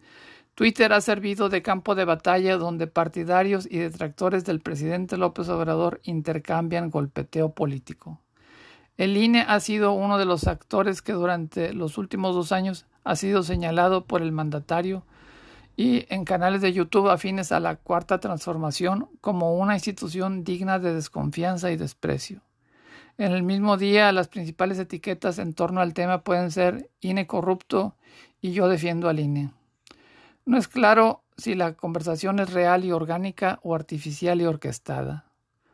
Twitter 0.55 0.93
ha 0.93 1.01
servido 1.01 1.49
de 1.49 1.63
campo 1.63 1.95
de 1.95 2.05
batalla 2.05 2.57
donde 2.57 2.87
partidarios 2.87 3.67
y 3.71 3.79
detractores 3.79 4.45
del 4.45 4.61
presidente 4.61 5.17
López 5.17 5.49
Obrador 5.49 6.01
intercambian 6.05 6.91
golpeteo 6.91 7.55
político. 7.55 8.21
El 8.97 9.17
INE 9.17 9.45
ha 9.49 9.59
sido 9.59 9.93
uno 9.93 10.19
de 10.19 10.25
los 10.25 10.47
actores 10.47 11.03
que 11.03 11.13
durante 11.13 11.73
los 11.73 11.99
últimos 11.99 12.35
dos 12.37 12.53
años 12.53 12.87
ha 13.03 13.17
sido 13.17 13.43
señalado 13.43 14.05
por 14.07 14.23
el 14.23 14.31
mandatario 14.31 15.05
y 15.77 16.07
en 16.09 16.25
canales 16.25 16.61
de 16.61 16.73
YouTube 16.73 17.11
afines 17.11 17.51
a 17.53 17.61
la 17.61 17.77
cuarta 17.77 18.21
transformación 18.21 19.09
como 19.21 19.57
una 19.57 19.75
institución 19.75 20.45
digna 20.45 20.79
de 20.79 20.95
desconfianza 20.95 21.71
y 21.71 21.77
desprecio. 21.77 22.43
En 23.19 23.33
el 23.33 23.43
mismo 23.43 23.77
día, 23.77 24.11
las 24.13 24.29
principales 24.29 24.79
etiquetas 24.79 25.39
en 25.39 25.55
torno 25.55 25.81
al 25.81 25.95
tema 25.95 26.23
pueden 26.23 26.51
ser 26.51 26.91
INE 27.01 27.27
corrupto 27.27 27.95
y 28.41 28.53
yo 28.53 28.69
defiendo 28.69 29.09
al 29.09 29.21
INE. 29.21 29.53
No 30.45 30.59
es 30.59 30.69
claro 30.69 31.23
si 31.37 31.55
la 31.55 31.75
conversación 31.75 32.39
es 32.39 32.53
real 32.53 32.85
y 32.85 32.93
orgánica 32.93 33.61
o 33.63 33.75
artificial 33.75 34.41
y 34.41 34.45
orquestada, 34.45 35.27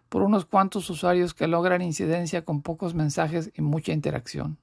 por 0.09 0.23
unos 0.23 0.45
cuantos 0.45 0.89
usuarios 0.91 1.35
que 1.35 1.47
logran 1.47 1.83
incidencia 1.83 2.45
con 2.45 2.63
pocos 2.63 2.95
mensajes 2.95 3.51
y 3.55 3.63
mucha 3.63 3.93
interacción. 3.93 4.59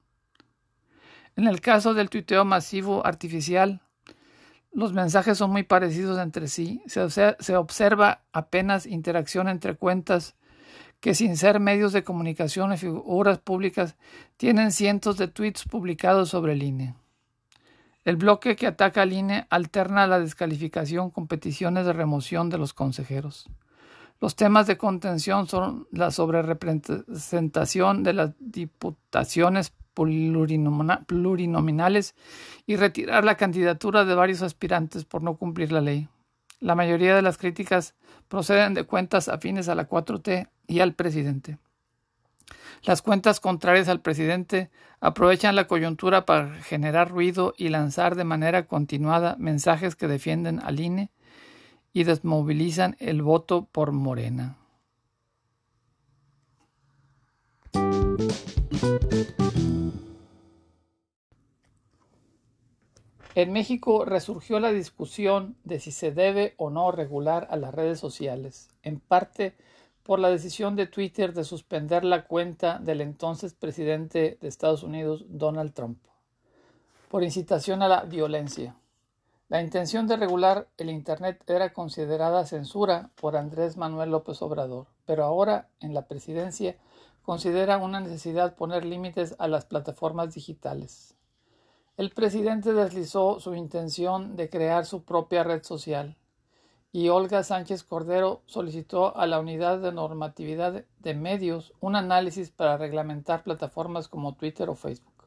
En 1.36 1.46
el 1.46 1.60
caso 1.60 1.94
del 1.94 2.10
tuiteo 2.10 2.44
masivo 2.44 3.06
artificial, 3.06 3.80
los 4.78 4.92
mensajes 4.92 5.36
son 5.36 5.50
muy 5.50 5.64
parecidos 5.64 6.20
entre 6.20 6.46
sí, 6.46 6.80
se, 6.86 7.10
se 7.10 7.56
observa 7.56 8.20
apenas 8.32 8.86
interacción 8.86 9.48
entre 9.48 9.74
cuentas 9.74 10.36
que 11.00 11.16
sin 11.16 11.36
ser 11.36 11.58
medios 11.58 11.92
de 11.92 12.04
comunicación 12.04 12.72
y 12.72 12.76
figuras 12.76 13.40
públicas 13.40 13.96
tienen 14.36 14.70
cientos 14.70 15.16
de 15.16 15.26
tweets 15.26 15.64
publicados 15.64 16.28
sobre 16.28 16.52
el 16.52 16.62
INE. 16.62 16.94
El 18.04 18.18
bloque 18.18 18.54
que 18.54 18.68
ataca 18.68 19.02
al 19.02 19.12
INE 19.12 19.48
alterna 19.50 20.06
la 20.06 20.20
descalificación 20.20 21.10
con 21.10 21.26
peticiones 21.26 21.84
de 21.84 21.92
remoción 21.92 22.48
de 22.48 22.58
los 22.58 22.72
consejeros. 22.72 23.50
Los 24.20 24.36
temas 24.36 24.68
de 24.68 24.78
contención 24.78 25.48
son 25.48 25.88
la 25.90 26.12
sobrerepresentación 26.12 28.04
de 28.04 28.12
las 28.12 28.30
diputaciones 28.38 29.72
plurinominales 31.06 32.14
y 32.66 32.76
retirar 32.76 33.24
la 33.24 33.36
candidatura 33.36 34.04
de 34.04 34.14
varios 34.14 34.42
aspirantes 34.42 35.04
por 35.04 35.22
no 35.22 35.36
cumplir 35.36 35.72
la 35.72 35.80
ley. 35.80 36.08
La 36.60 36.74
mayoría 36.74 37.14
de 37.14 37.22
las 37.22 37.38
críticas 37.38 37.94
proceden 38.28 38.74
de 38.74 38.84
cuentas 38.84 39.28
afines 39.28 39.68
a 39.68 39.74
la 39.74 39.88
4T 39.88 40.48
y 40.66 40.80
al 40.80 40.94
presidente. 40.94 41.58
Las 42.82 43.02
cuentas 43.02 43.40
contrarias 43.40 43.88
al 43.88 44.00
presidente 44.00 44.70
aprovechan 45.00 45.56
la 45.56 45.66
coyuntura 45.66 46.26
para 46.26 46.54
generar 46.62 47.10
ruido 47.10 47.54
y 47.56 47.68
lanzar 47.68 48.14
de 48.14 48.24
manera 48.24 48.66
continuada 48.66 49.36
mensajes 49.38 49.96
que 49.96 50.08
defienden 50.08 50.60
al 50.60 50.80
INE 50.80 51.10
y 51.92 52.04
desmovilizan 52.04 52.96
el 53.00 53.22
voto 53.22 53.66
por 53.70 53.92
Morena. 53.92 54.56
En 63.34 63.52
México 63.52 64.04
resurgió 64.04 64.58
la 64.58 64.72
discusión 64.72 65.56
de 65.62 65.78
si 65.78 65.92
se 65.92 66.10
debe 66.10 66.54
o 66.56 66.70
no 66.70 66.90
regular 66.90 67.46
a 67.50 67.56
las 67.56 67.72
redes 67.72 68.00
sociales, 68.00 68.68
en 68.82 68.98
parte 68.98 69.54
por 70.02 70.18
la 70.18 70.28
decisión 70.28 70.74
de 70.74 70.86
Twitter 70.86 71.32
de 71.34 71.44
suspender 71.44 72.02
la 72.02 72.26
cuenta 72.26 72.80
del 72.80 73.00
entonces 73.00 73.54
presidente 73.54 74.38
de 74.40 74.48
Estados 74.48 74.82
Unidos, 74.82 75.24
Donald 75.28 75.72
Trump, 75.72 75.98
por 77.08 77.22
incitación 77.22 77.82
a 77.82 77.88
la 77.88 78.02
violencia. 78.02 78.74
La 79.48 79.62
intención 79.62 80.06
de 80.08 80.16
regular 80.16 80.66
el 80.76 80.90
Internet 80.90 81.42
era 81.48 81.72
considerada 81.72 82.44
censura 82.44 83.10
por 83.14 83.36
Andrés 83.36 83.76
Manuel 83.76 84.10
López 84.10 84.42
Obrador, 84.42 84.86
pero 85.06 85.24
ahora 85.24 85.68
en 85.80 85.94
la 85.94 86.06
presidencia 86.06 86.76
considera 87.28 87.76
una 87.76 88.00
necesidad 88.00 88.56
poner 88.56 88.86
límites 88.86 89.36
a 89.38 89.48
las 89.48 89.66
plataformas 89.66 90.32
digitales. 90.32 91.14
El 91.98 92.08
presidente 92.08 92.72
deslizó 92.72 93.38
su 93.38 93.54
intención 93.54 94.34
de 94.34 94.48
crear 94.48 94.86
su 94.86 95.04
propia 95.04 95.44
red 95.44 95.62
social 95.62 96.16
y 96.90 97.10
Olga 97.10 97.42
Sánchez 97.42 97.84
Cordero 97.84 98.40
solicitó 98.46 99.14
a 99.14 99.26
la 99.26 99.40
Unidad 99.40 99.78
de 99.78 99.92
Normatividad 99.92 100.86
de 101.00 101.14
Medios 101.14 101.74
un 101.80 101.96
análisis 101.96 102.50
para 102.50 102.78
reglamentar 102.78 103.42
plataformas 103.42 104.08
como 104.08 104.34
Twitter 104.34 104.70
o 104.70 104.74
Facebook. 104.74 105.26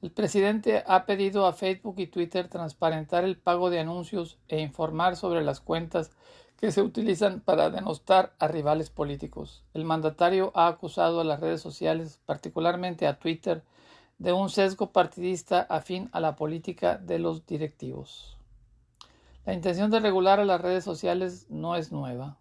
El 0.00 0.12
presidente 0.12 0.82
ha 0.86 1.04
pedido 1.04 1.46
a 1.46 1.52
Facebook 1.52 1.96
y 1.98 2.06
Twitter 2.06 2.48
transparentar 2.48 3.24
el 3.24 3.36
pago 3.36 3.68
de 3.68 3.80
anuncios 3.80 4.38
e 4.48 4.60
informar 4.60 5.16
sobre 5.16 5.44
las 5.44 5.60
cuentas 5.60 6.10
que 6.62 6.70
se 6.70 6.80
utilizan 6.80 7.40
para 7.40 7.70
denostar 7.70 8.36
a 8.38 8.46
rivales 8.46 8.88
políticos. 8.88 9.64
El 9.74 9.84
mandatario 9.84 10.52
ha 10.54 10.68
acusado 10.68 11.20
a 11.20 11.24
las 11.24 11.40
redes 11.40 11.60
sociales, 11.60 12.20
particularmente 12.24 13.08
a 13.08 13.18
Twitter, 13.18 13.64
de 14.18 14.32
un 14.32 14.48
sesgo 14.48 14.92
partidista 14.92 15.62
afín 15.62 16.08
a 16.12 16.20
la 16.20 16.36
política 16.36 16.98
de 16.98 17.18
los 17.18 17.46
directivos. 17.46 18.38
La 19.44 19.54
intención 19.54 19.90
de 19.90 19.98
regular 19.98 20.38
a 20.38 20.44
las 20.44 20.60
redes 20.60 20.84
sociales 20.84 21.46
no 21.50 21.74
es 21.74 21.90
nueva. 21.90 22.38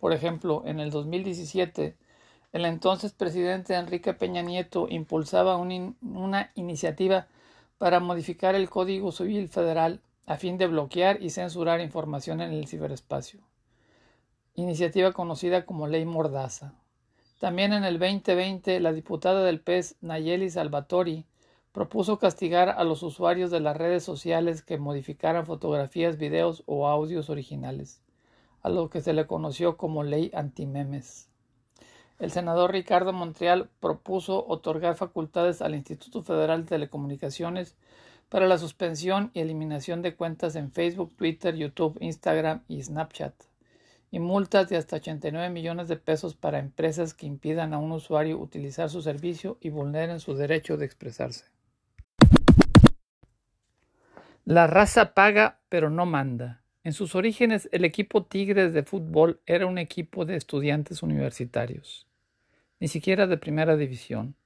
Por 0.00 0.12
ejemplo, 0.12 0.64
en 0.66 0.80
el 0.80 0.90
2017, 0.90 1.96
el 2.52 2.64
entonces 2.64 3.12
presidente 3.12 3.76
Enrique 3.76 4.12
Peña 4.12 4.42
Nieto 4.42 4.88
impulsaba 4.90 5.56
una 5.56 6.50
iniciativa 6.56 7.28
para 7.78 8.00
modificar 8.00 8.56
el 8.56 8.68
Código 8.68 9.12
Civil 9.12 9.48
Federal 9.48 10.00
a 10.26 10.36
fin 10.36 10.58
de 10.58 10.66
bloquear 10.66 11.22
y 11.22 11.30
censurar 11.30 11.80
información 11.80 12.40
en 12.40 12.52
el 12.52 12.66
ciberespacio. 12.66 13.40
Iniciativa 14.54 15.12
conocida 15.12 15.64
como 15.64 15.86
Ley 15.86 16.04
Mordaza. 16.04 16.74
También 17.38 17.72
en 17.72 17.84
el 17.84 17.98
2020, 17.98 18.80
la 18.80 18.92
diputada 18.92 19.44
del 19.44 19.60
PES, 19.60 19.96
Nayeli 20.00 20.50
Salvatori, 20.50 21.26
propuso 21.72 22.18
castigar 22.18 22.70
a 22.70 22.82
los 22.82 23.02
usuarios 23.02 23.50
de 23.50 23.60
las 23.60 23.76
redes 23.76 24.02
sociales 24.02 24.62
que 24.62 24.78
modificaran 24.78 25.46
fotografías, 25.46 26.16
videos 26.16 26.62
o 26.66 26.88
audios 26.88 27.28
originales, 27.28 28.00
a 28.62 28.70
lo 28.70 28.88
que 28.88 29.02
se 29.02 29.12
le 29.12 29.26
conoció 29.26 29.76
como 29.76 30.02
Ley 30.02 30.30
Antimemes. 30.34 31.28
El 32.18 32.30
senador 32.30 32.72
Ricardo 32.72 33.12
Montreal 33.12 33.68
propuso 33.78 34.46
otorgar 34.48 34.96
facultades 34.96 35.60
al 35.60 35.74
Instituto 35.74 36.22
Federal 36.22 36.62
de 36.62 36.68
Telecomunicaciones 36.70 37.76
para 38.28 38.46
la 38.46 38.58
suspensión 38.58 39.30
y 39.34 39.40
eliminación 39.40 40.02
de 40.02 40.14
cuentas 40.14 40.56
en 40.56 40.72
Facebook, 40.72 41.14
Twitter, 41.16 41.54
YouTube, 41.54 41.98
Instagram 42.00 42.62
y 42.68 42.82
Snapchat, 42.82 43.34
y 44.10 44.18
multas 44.18 44.68
de 44.68 44.76
hasta 44.76 44.96
89 44.96 45.50
millones 45.50 45.88
de 45.88 45.96
pesos 45.96 46.34
para 46.34 46.58
empresas 46.58 47.14
que 47.14 47.26
impidan 47.26 47.74
a 47.74 47.78
un 47.78 47.92
usuario 47.92 48.38
utilizar 48.38 48.90
su 48.90 49.02
servicio 49.02 49.58
y 49.60 49.70
vulneren 49.70 50.20
su 50.20 50.34
derecho 50.34 50.76
de 50.76 50.86
expresarse. 50.86 51.44
La 54.44 54.66
raza 54.68 55.12
paga 55.12 55.58
pero 55.68 55.90
no 55.90 56.06
manda. 56.06 56.62
En 56.84 56.92
sus 56.92 57.16
orígenes, 57.16 57.68
el 57.72 57.84
equipo 57.84 58.24
Tigres 58.24 58.72
de 58.72 58.84
fútbol 58.84 59.40
era 59.44 59.66
un 59.66 59.76
equipo 59.76 60.24
de 60.24 60.36
estudiantes 60.36 61.02
universitarios, 61.02 62.06
ni 62.78 62.86
siquiera 62.86 63.26
de 63.26 63.38
primera 63.38 63.76
división. 63.76 64.36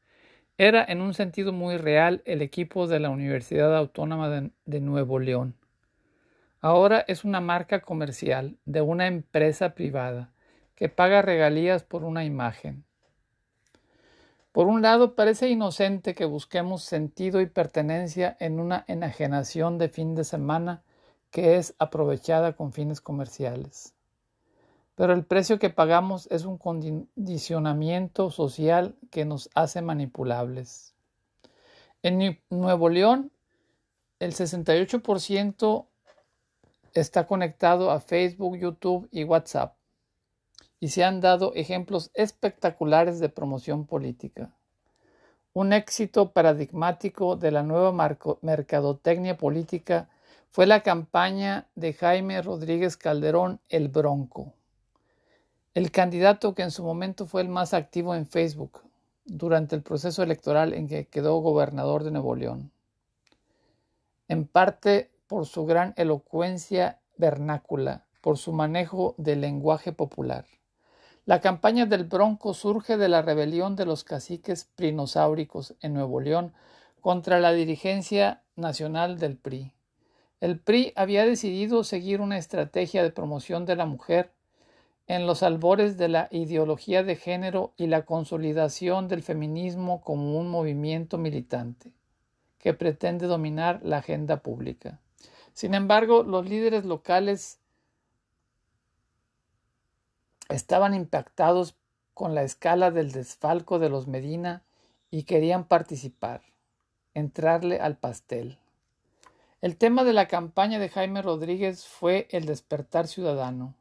Era, 0.63 0.85
en 0.87 1.01
un 1.01 1.15
sentido 1.15 1.55
muy 1.55 1.79
real, 1.79 2.21
el 2.27 2.43
equipo 2.43 2.87
de 2.87 3.01
la 3.01 3.09
Universidad 3.09 3.75
Autónoma 3.75 4.29
de, 4.67 4.81
Nuevo 4.83 5.19
León. 5.19 5.55
Ahora 6.61 7.03
es 7.09 7.25
una 7.25 7.41
marca 7.41 7.81
comercial 7.81 8.59
de 8.67 8.83
una 8.83 9.07
empresa 9.07 9.75
privada 9.75 10.35
que 10.75 10.91
paga 10.91 11.23
regalías 11.23 11.83
por 11.83 12.05
una 12.05 12.27
imagen. 12.27 12.85
Por 14.53 14.67
un 14.67 14.83
lado, 14.83 15.15
parece 15.15 15.49
inocente 15.49 16.15
que 16.15 16.27
busquemos 16.27 16.83
sentido 16.83 17.41
y 17.41 17.47
pertenencia 17.47 18.37
en 18.39 18.61
una 18.61 18.85
enajenación 18.87 19.79
de 19.79 19.89
fin 19.89 20.15
de 20.15 20.25
semana 20.25 20.83
que 21.31 21.57
es 21.57 21.75
aprovechada 21.79 22.53
con 22.53 22.75
fines 22.75 23.01
comerciales. 23.01 23.95
Pero 25.01 25.15
el 25.15 25.25
precio 25.25 25.59
que 25.59 25.71
pagamos 25.71 26.29
es 26.31 26.45
un 26.45 26.59
condicionamiento 26.59 28.31
social 28.31 28.97
que 29.11 29.25
nos 29.25 29.49
hace 29.55 29.81
manipulables. 29.81 30.95
En 32.03 32.39
Nuevo 32.51 32.91
León, 32.91 33.33
el 34.19 34.35
68% 34.35 35.87
está 36.93 37.27
conectado 37.27 37.91
a 37.91 38.01
Facebook, 38.01 38.59
YouTube 38.59 39.09
y 39.11 39.25
WhatsApp. 39.25 39.75
Y 40.81 40.89
se 40.89 41.03
han 41.03 41.23
dado 41.23 41.55
ejemplos 41.55 42.11
espectaculares 42.13 43.21
de 43.21 43.31
promoción 43.31 43.87
política. 43.87 44.55
Un 45.55 45.73
éxito 45.73 46.33
paradigmático 46.33 47.37
de 47.37 47.51
la 47.53 47.63
nueva 47.63 47.91
mercadotecnia 48.43 49.39
política 49.39 50.11
fue 50.51 50.67
la 50.67 50.83
campaña 50.83 51.71
de 51.75 51.95
Jaime 51.95 52.43
Rodríguez 52.43 52.99
Calderón, 52.99 53.61
el 53.71 53.89
Bronco, 53.89 54.53
el 55.81 55.91
candidato 55.91 56.55
que 56.55 56.61
en 56.61 56.71
su 56.71 56.85
momento 56.85 57.25
fue 57.25 57.41
el 57.41 57.49
más 57.49 57.73
activo 57.73 58.15
en 58.15 58.27
Facebook 58.27 58.83
durante 59.25 59.75
el 59.75 59.83
proceso 59.83 60.23
electoral 60.23 60.75
en 60.75 60.87
que 60.87 61.07
quedó 61.07 61.39
gobernador 61.39 62.05
de 62.05 62.11
Nuevo 62.11 62.35
León, 62.37 62.71
en 64.29 64.47
parte 64.47 65.11
por 65.27 65.47
su 65.47 65.65
gran 65.65 65.95
elocuencia 65.97 66.99
vernácula, 67.17 68.05
por 68.21 68.37
su 68.37 68.53
manejo 68.53 69.15
del 69.17 69.41
lenguaje 69.41 69.91
popular. 69.91 70.45
La 71.25 71.41
campaña 71.41 71.87
del 71.87 72.05
Bronco 72.05 72.53
surge 72.53 72.99
de 72.99 73.09
la 73.09 73.23
rebelión 73.23 73.75
de 73.75 73.87
los 73.87 74.05
caciques 74.05 74.69
prinosáuricos 74.77 75.77
en 75.81 75.95
Nuevo 75.95 76.21
León 76.21 76.53
contra 77.01 77.41
la 77.41 77.53
dirigencia 77.53 78.43
nacional 78.55 79.19
del 79.19 79.39
PRI. 79.39 79.73
El 80.43 80.61
PRI 80.61 80.93
había 80.95 81.25
decidido 81.25 81.85
seguir 81.85 82.21
una 82.21 82.37
estrategia 82.37 83.03
de 83.03 83.13
promoción 83.13 83.65
de 83.65 83.77
la 83.77 83.87
mujer 83.87 84.35
en 85.11 85.27
los 85.27 85.43
albores 85.43 85.97
de 85.97 86.07
la 86.07 86.29
ideología 86.31 87.03
de 87.03 87.17
género 87.17 87.73
y 87.77 87.89
la 87.89 88.05
consolidación 88.05 89.09
del 89.09 89.25
feminismo 89.25 90.03
como 90.03 90.39
un 90.39 90.49
movimiento 90.49 91.19
militante 91.19 91.91
que 92.61 92.75
pretende 92.75 93.27
dominar 93.27 93.81
la 93.83 93.97
agenda 93.97 94.37
pública. 94.37 95.01
Sin 95.53 95.75
embargo, 95.75 96.23
los 96.23 96.49
líderes 96.49 96.85
locales 96.85 97.59
estaban 100.49 100.95
impactados 100.95 101.75
con 102.15 102.37
la 102.37 102.45
escala 102.45 102.93
del 102.93 103.11
desfalco 103.11 103.81
de 103.81 103.89
los 103.89 104.07
Medina 104.07 104.63
y 105.11 105.25
querían 105.25 105.65
participar, 105.65 106.43
entrarle 107.15 107.81
al 107.81 107.97
pastel. 107.97 108.59
El 109.61 109.77
tema 109.77 110.05
de 110.05 110.13
la 110.13 110.29
campaña 110.29 110.79
de 110.79 110.89
Jaime 110.89 111.21
Rodríguez 111.21 111.85
fue 111.85 112.29
el 112.31 112.47
despertar 112.47 113.09
ciudadano, 113.09 113.75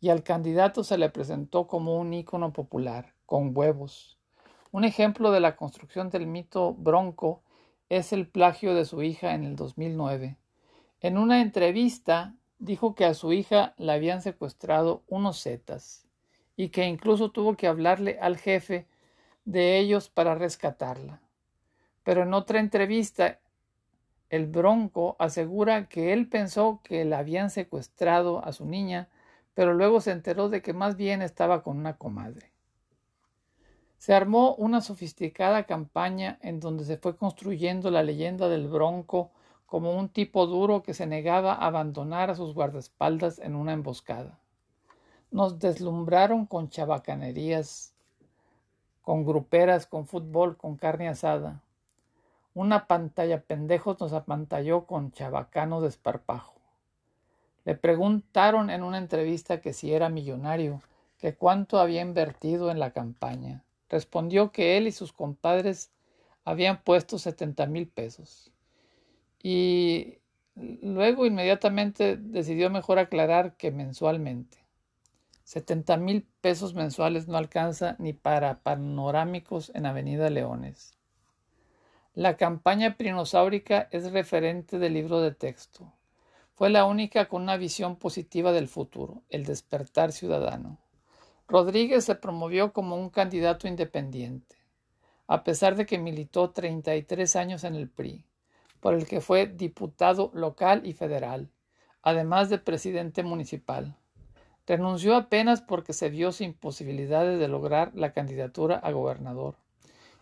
y 0.00 0.10
al 0.10 0.22
candidato 0.22 0.84
se 0.84 0.98
le 0.98 1.10
presentó 1.10 1.66
como 1.66 1.96
un 1.98 2.14
ícono 2.14 2.52
popular, 2.52 3.14
con 3.26 3.56
huevos. 3.56 4.18
Un 4.70 4.84
ejemplo 4.84 5.30
de 5.30 5.40
la 5.40 5.56
construcción 5.56 6.10
del 6.10 6.26
mito 6.26 6.74
bronco 6.74 7.42
es 7.88 8.12
el 8.12 8.28
plagio 8.28 8.74
de 8.74 8.84
su 8.84 9.02
hija 9.02 9.34
en 9.34 9.44
el 9.44 9.56
2009. 9.56 10.36
En 11.00 11.18
una 11.18 11.40
entrevista 11.40 12.34
dijo 12.58 12.94
que 12.94 13.04
a 13.04 13.14
su 13.14 13.32
hija 13.32 13.74
la 13.78 13.94
habían 13.94 14.20
secuestrado 14.20 15.02
unos 15.08 15.42
zetas 15.42 16.06
y 16.56 16.68
que 16.68 16.86
incluso 16.86 17.30
tuvo 17.30 17.56
que 17.56 17.66
hablarle 17.66 18.18
al 18.20 18.36
jefe 18.36 18.86
de 19.44 19.78
ellos 19.78 20.10
para 20.10 20.34
rescatarla. 20.34 21.22
Pero 22.02 22.24
en 22.24 22.34
otra 22.34 22.58
entrevista, 22.60 23.38
el 24.28 24.46
Bronco 24.46 25.16
asegura 25.18 25.88
que 25.88 26.12
él 26.12 26.28
pensó 26.28 26.80
que 26.82 27.04
la 27.04 27.18
habían 27.18 27.50
secuestrado 27.50 28.44
a 28.44 28.52
su 28.52 28.66
niña, 28.66 29.08
pero 29.58 29.74
luego 29.74 30.00
se 30.00 30.12
enteró 30.12 30.48
de 30.48 30.62
que 30.62 30.72
más 30.72 30.94
bien 30.94 31.20
estaba 31.20 31.64
con 31.64 31.78
una 31.78 31.96
comadre. 31.96 32.52
Se 33.96 34.14
armó 34.14 34.54
una 34.54 34.80
sofisticada 34.80 35.64
campaña 35.64 36.38
en 36.42 36.60
donde 36.60 36.84
se 36.84 36.96
fue 36.96 37.16
construyendo 37.16 37.90
la 37.90 38.04
leyenda 38.04 38.48
del 38.48 38.68
Bronco 38.68 39.32
como 39.66 39.98
un 39.98 40.10
tipo 40.10 40.46
duro 40.46 40.84
que 40.84 40.94
se 40.94 41.08
negaba 41.08 41.54
a 41.54 41.66
abandonar 41.66 42.30
a 42.30 42.36
sus 42.36 42.54
guardaespaldas 42.54 43.40
en 43.40 43.56
una 43.56 43.72
emboscada. 43.72 44.38
Nos 45.32 45.58
deslumbraron 45.58 46.46
con 46.46 46.68
chabacanerías, 46.68 47.94
con 49.02 49.24
gruperas, 49.24 49.88
con 49.88 50.06
fútbol, 50.06 50.56
con 50.56 50.76
carne 50.76 51.08
asada. 51.08 51.62
Una 52.54 52.86
pantalla 52.86 53.42
pendejos 53.42 53.98
nos 53.98 54.12
apantalló 54.12 54.86
con 54.86 55.10
chabacano 55.10 55.80
de 55.80 55.88
esparpajo. 55.88 56.57
Le 57.68 57.74
preguntaron 57.74 58.70
en 58.70 58.82
una 58.82 58.96
entrevista 58.96 59.60
que 59.60 59.74
si 59.74 59.92
era 59.92 60.08
millonario, 60.08 60.80
que 61.18 61.34
cuánto 61.34 61.78
había 61.78 62.00
invertido 62.00 62.70
en 62.70 62.78
la 62.78 62.92
campaña. 62.92 63.62
Respondió 63.90 64.52
que 64.52 64.78
él 64.78 64.86
y 64.86 64.90
sus 64.90 65.12
compadres 65.12 65.90
habían 66.46 66.80
puesto 66.82 67.18
setenta 67.18 67.66
mil 67.66 67.86
pesos. 67.86 68.50
Y 69.42 70.16
luego 70.54 71.26
inmediatamente 71.26 72.16
decidió 72.16 72.70
mejor 72.70 72.98
aclarar 72.98 73.58
que 73.58 73.70
mensualmente. 73.70 74.56
70 75.44 75.98
mil 75.98 76.26
pesos 76.40 76.72
mensuales 76.72 77.28
no 77.28 77.36
alcanza 77.36 77.96
ni 77.98 78.14
para 78.14 78.60
panorámicos 78.60 79.72
en 79.74 79.84
Avenida 79.84 80.30
Leones. 80.30 80.96
La 82.14 82.38
campaña 82.38 82.96
prinosáurica 82.96 83.88
es 83.90 84.10
referente 84.10 84.78
del 84.78 84.94
libro 84.94 85.20
de 85.20 85.34
texto. 85.34 85.92
Fue 86.58 86.70
la 86.70 86.86
única 86.86 87.28
con 87.28 87.42
una 87.42 87.56
visión 87.56 87.94
positiva 87.94 88.50
del 88.50 88.66
futuro, 88.66 89.22
el 89.28 89.44
despertar 89.44 90.10
ciudadano. 90.10 90.78
Rodríguez 91.46 92.04
se 92.04 92.16
promovió 92.16 92.72
como 92.72 92.96
un 92.96 93.10
candidato 93.10 93.68
independiente, 93.68 94.56
a 95.28 95.44
pesar 95.44 95.76
de 95.76 95.86
que 95.86 95.98
militó 95.98 96.50
33 96.50 97.36
años 97.36 97.62
en 97.62 97.76
el 97.76 97.88
PRI 97.88 98.24
por 98.80 98.94
el 98.94 99.06
que 99.06 99.20
fue 99.20 99.46
diputado 99.46 100.32
local 100.34 100.84
y 100.84 100.94
federal, 100.94 101.48
además 102.02 102.50
de 102.50 102.58
presidente 102.58 103.22
municipal. 103.22 103.94
Renunció 104.66 105.14
apenas 105.14 105.60
porque 105.60 105.92
se 105.92 106.10
vio 106.10 106.32
sin 106.32 106.54
posibilidades 106.54 107.38
de 107.38 107.46
lograr 107.46 107.92
la 107.94 108.12
candidatura 108.12 108.78
a 108.78 108.90
gobernador 108.90 109.54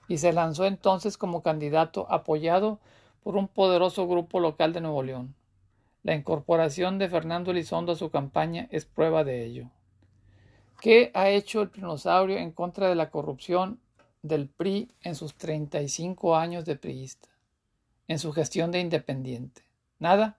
y 0.06 0.18
se 0.18 0.34
lanzó 0.34 0.66
entonces 0.66 1.16
como 1.16 1.42
candidato 1.42 2.06
apoyado 2.10 2.78
por 3.22 3.36
un 3.36 3.48
poderoso 3.48 4.06
grupo 4.06 4.38
local 4.38 4.74
de 4.74 4.82
Nuevo 4.82 5.02
León. 5.02 5.34
La 6.06 6.14
incorporación 6.14 7.00
de 7.00 7.08
Fernando 7.08 7.50
Elizondo 7.50 7.90
a 7.90 7.96
su 7.96 8.10
campaña 8.10 8.68
es 8.70 8.84
prueba 8.84 9.24
de 9.24 9.44
ello. 9.44 9.70
¿Qué 10.80 11.10
ha 11.14 11.30
hecho 11.30 11.62
el 11.62 11.72
dinosaurio 11.72 12.36
en 12.36 12.52
contra 12.52 12.88
de 12.88 12.94
la 12.94 13.10
corrupción 13.10 13.80
del 14.22 14.48
PRI 14.48 14.92
en 15.02 15.16
sus 15.16 15.34
35 15.34 16.36
años 16.36 16.64
de 16.64 16.76
priista? 16.76 17.28
en 18.06 18.20
su 18.20 18.32
gestión 18.32 18.70
de 18.70 18.78
independiente. 18.78 19.62
Nada. 19.98 20.38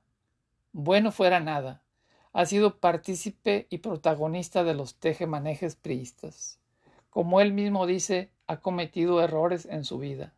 Bueno 0.71 1.11
fuera 1.11 1.41
nada. 1.41 1.83
Ha 2.31 2.45
sido 2.45 2.79
partícipe 2.79 3.67
y 3.69 3.79
protagonista 3.79 4.63
de 4.63 4.73
los 4.73 4.95
tejemanejes 4.95 5.75
priistas. 5.75 6.61
Como 7.09 7.41
él 7.41 7.51
mismo 7.51 7.85
dice, 7.87 8.31
ha 8.45 8.61
cometido 8.61 9.21
errores 9.21 9.65
en 9.65 9.83
su 9.83 9.97
vida. 9.97 10.33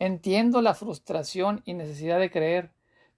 Entiendo 0.00 0.62
la 0.62 0.74
frustración 0.74 1.62
y 1.64 1.74
necesidad 1.74 2.18
de 2.18 2.32
creer, 2.32 2.72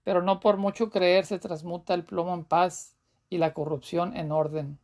pero 0.07 0.23
no 0.23 0.38
por 0.38 0.57
mucho 0.57 0.88
creer 0.88 1.27
se 1.27 1.40
transmuta 1.40 1.92
el 1.92 2.05
plomo 2.05 2.33
en 2.33 2.45
paz 2.45 2.95
y 3.29 3.38
la 3.38 3.53
corrupción 3.53 4.16
en 4.16 4.31
orden. 4.31 4.79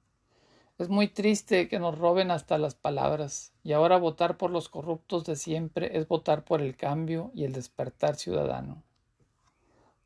Es 0.78 0.88
muy 0.88 1.06
triste 1.06 1.68
que 1.68 1.78
nos 1.78 1.96
roben 1.96 2.32
hasta 2.32 2.58
las 2.58 2.74
palabras, 2.74 3.52
y 3.62 3.72
ahora 3.72 3.98
votar 3.98 4.36
por 4.36 4.50
los 4.50 4.68
corruptos 4.68 5.24
de 5.24 5.36
siempre 5.36 5.96
es 5.96 6.08
votar 6.08 6.42
por 6.42 6.60
el 6.60 6.76
cambio 6.76 7.30
y 7.34 7.44
el 7.44 7.52
despertar 7.52 8.16
ciudadano. 8.16 8.82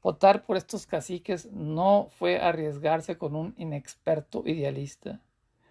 Votar 0.03 0.45
por 0.45 0.59
estos 0.59 0.85
caciques 0.85 1.51
no 1.51 2.09
fue 2.19 2.39
arriesgarse 2.39 3.17
con 3.17 3.37
un 3.37 3.55
inexperto 3.57 4.43
idealista, 4.45 5.23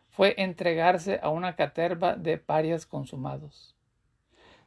fue 0.10 0.34
entregarse 0.40 1.20
a 1.22 1.30
una 1.30 1.56
caterva 1.56 2.16
de 2.16 2.40
parias 2.40 2.88
consumados. 2.88 3.76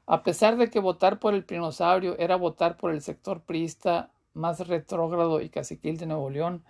A 0.06 0.22
pesar 0.22 0.56
de 0.56 0.70
que 0.70 0.78
votar 0.78 1.18
por 1.18 1.34
el 1.34 1.44
pinosaurio 1.44 2.16
era 2.16 2.36
votar 2.36 2.76
por 2.76 2.92
el 2.92 3.02
sector 3.02 3.40
priista 3.40 4.12
más 4.34 4.66
retrógrado 4.66 5.40
y 5.40 5.48
caciquil 5.48 5.96
de 5.96 6.06
Nuevo 6.06 6.30
León, 6.30 6.64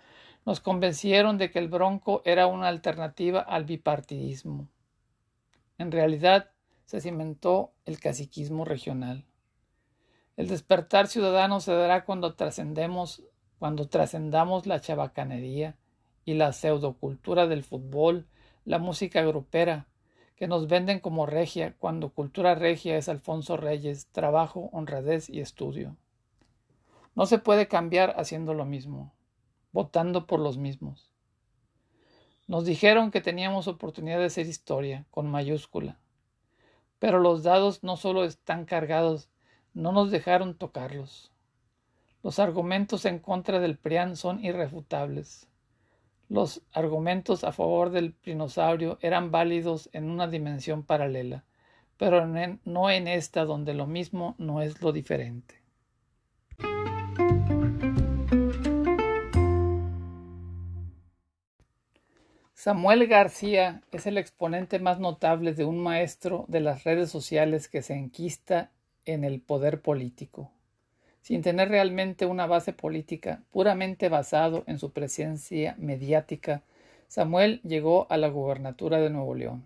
nos 0.45 0.59
convencieron 0.59 1.37
de 1.37 1.51
que 1.51 1.59
el 1.59 1.67
Bronco 1.67 2.21
era 2.25 2.47
una 2.47 2.67
alternativa 2.67 3.39
al 3.39 3.65
bipartidismo. 3.65 4.67
En 5.77 5.91
realidad, 5.91 6.51
se 6.85 7.01
cimentó 7.01 7.73
el 7.85 7.99
caciquismo 7.99 8.65
regional. 8.65 9.25
El 10.37 10.47
despertar 10.47 11.07
ciudadano 11.07 11.59
se 11.59 11.73
dará 11.73 12.05
cuando 12.05 12.33
trascendemos, 12.35 13.23
cuando 13.59 13.87
trascendamos 13.87 14.65
la 14.65 14.81
chabacanería 14.81 15.77
y 16.25 16.33
la 16.33 16.53
pseudocultura 16.53 17.45
del 17.45 17.63
fútbol, 17.63 18.27
la 18.65 18.79
música 18.79 19.21
grupera, 19.21 19.87
que 20.35 20.47
nos 20.47 20.67
venden 20.67 20.99
como 20.99 21.25
regia, 21.25 21.75
cuando 21.77 22.09
cultura 22.13 22.55
regia 22.55 22.97
es 22.97 23.09
Alfonso 23.09 23.57
Reyes, 23.57 24.07
trabajo, 24.07 24.69
honradez 24.71 25.29
y 25.29 25.41
estudio. 25.41 25.97
No 27.15 27.25
se 27.25 27.39
puede 27.39 27.67
cambiar 27.67 28.15
haciendo 28.17 28.53
lo 28.53 28.65
mismo 28.65 29.13
votando 29.71 30.25
por 30.25 30.39
los 30.39 30.57
mismos. 30.57 31.11
Nos 32.47 32.65
dijeron 32.65 33.11
que 33.11 33.21
teníamos 33.21 33.67
oportunidad 33.67 34.19
de 34.19 34.25
hacer 34.25 34.47
historia, 34.47 35.05
con 35.11 35.29
mayúscula. 35.29 35.99
Pero 36.97 37.19
los 37.19 37.43
dados 37.43 37.83
no 37.83 37.95
solo 37.95 38.23
están 38.23 38.65
cargados, 38.65 39.29
no 39.73 39.91
nos 39.91 40.09
dejaron 40.09 40.55
tocarlos. 40.55 41.31
Los 42.23 42.39
argumentos 42.39 43.05
en 43.05 43.19
contra 43.19 43.59
del 43.59 43.77
PRIAN 43.77 44.15
son 44.15 44.43
irrefutables. 44.43 45.47
Los 46.27 46.61
argumentos 46.73 47.43
a 47.43 47.51
favor 47.51 47.91
del 47.91 48.15
dinosaurio 48.23 48.97
eran 49.01 49.31
válidos 49.31 49.89
en 49.93 50.09
una 50.09 50.27
dimensión 50.27 50.83
paralela, 50.83 51.45
pero 51.97 52.25
no 52.25 52.89
en 52.89 53.07
esta 53.07 53.45
donde 53.45 53.73
lo 53.73 53.87
mismo 53.87 54.35
no 54.37 54.61
es 54.61 54.81
lo 54.81 54.91
diferente. 54.91 55.58
Samuel 62.59 63.07
García 63.07 63.83
es 63.93 64.05
el 64.05 64.17
exponente 64.17 64.79
más 64.79 64.99
notable 64.99 65.53
de 65.53 65.63
un 65.63 65.79
maestro 65.79 66.43
de 66.49 66.59
las 66.59 66.83
redes 66.83 67.09
sociales 67.09 67.69
que 67.69 67.81
se 67.81 67.93
enquista 67.93 68.69
en 69.05 69.23
el 69.23 69.39
poder 69.39 69.81
político, 69.81 70.51
sin 71.21 71.41
tener 71.41 71.69
realmente 71.69 72.25
una 72.25 72.47
base 72.47 72.73
política, 72.73 73.43
puramente 73.51 74.09
basado 74.09 74.65
en 74.67 74.77
su 74.77 74.91
presencia 74.91 75.75
mediática. 75.77 76.61
Samuel 77.07 77.61
llegó 77.63 78.07
a 78.09 78.17
la 78.17 78.27
gubernatura 78.27 78.99
de 78.99 79.09
Nuevo 79.09 79.35
León. 79.35 79.65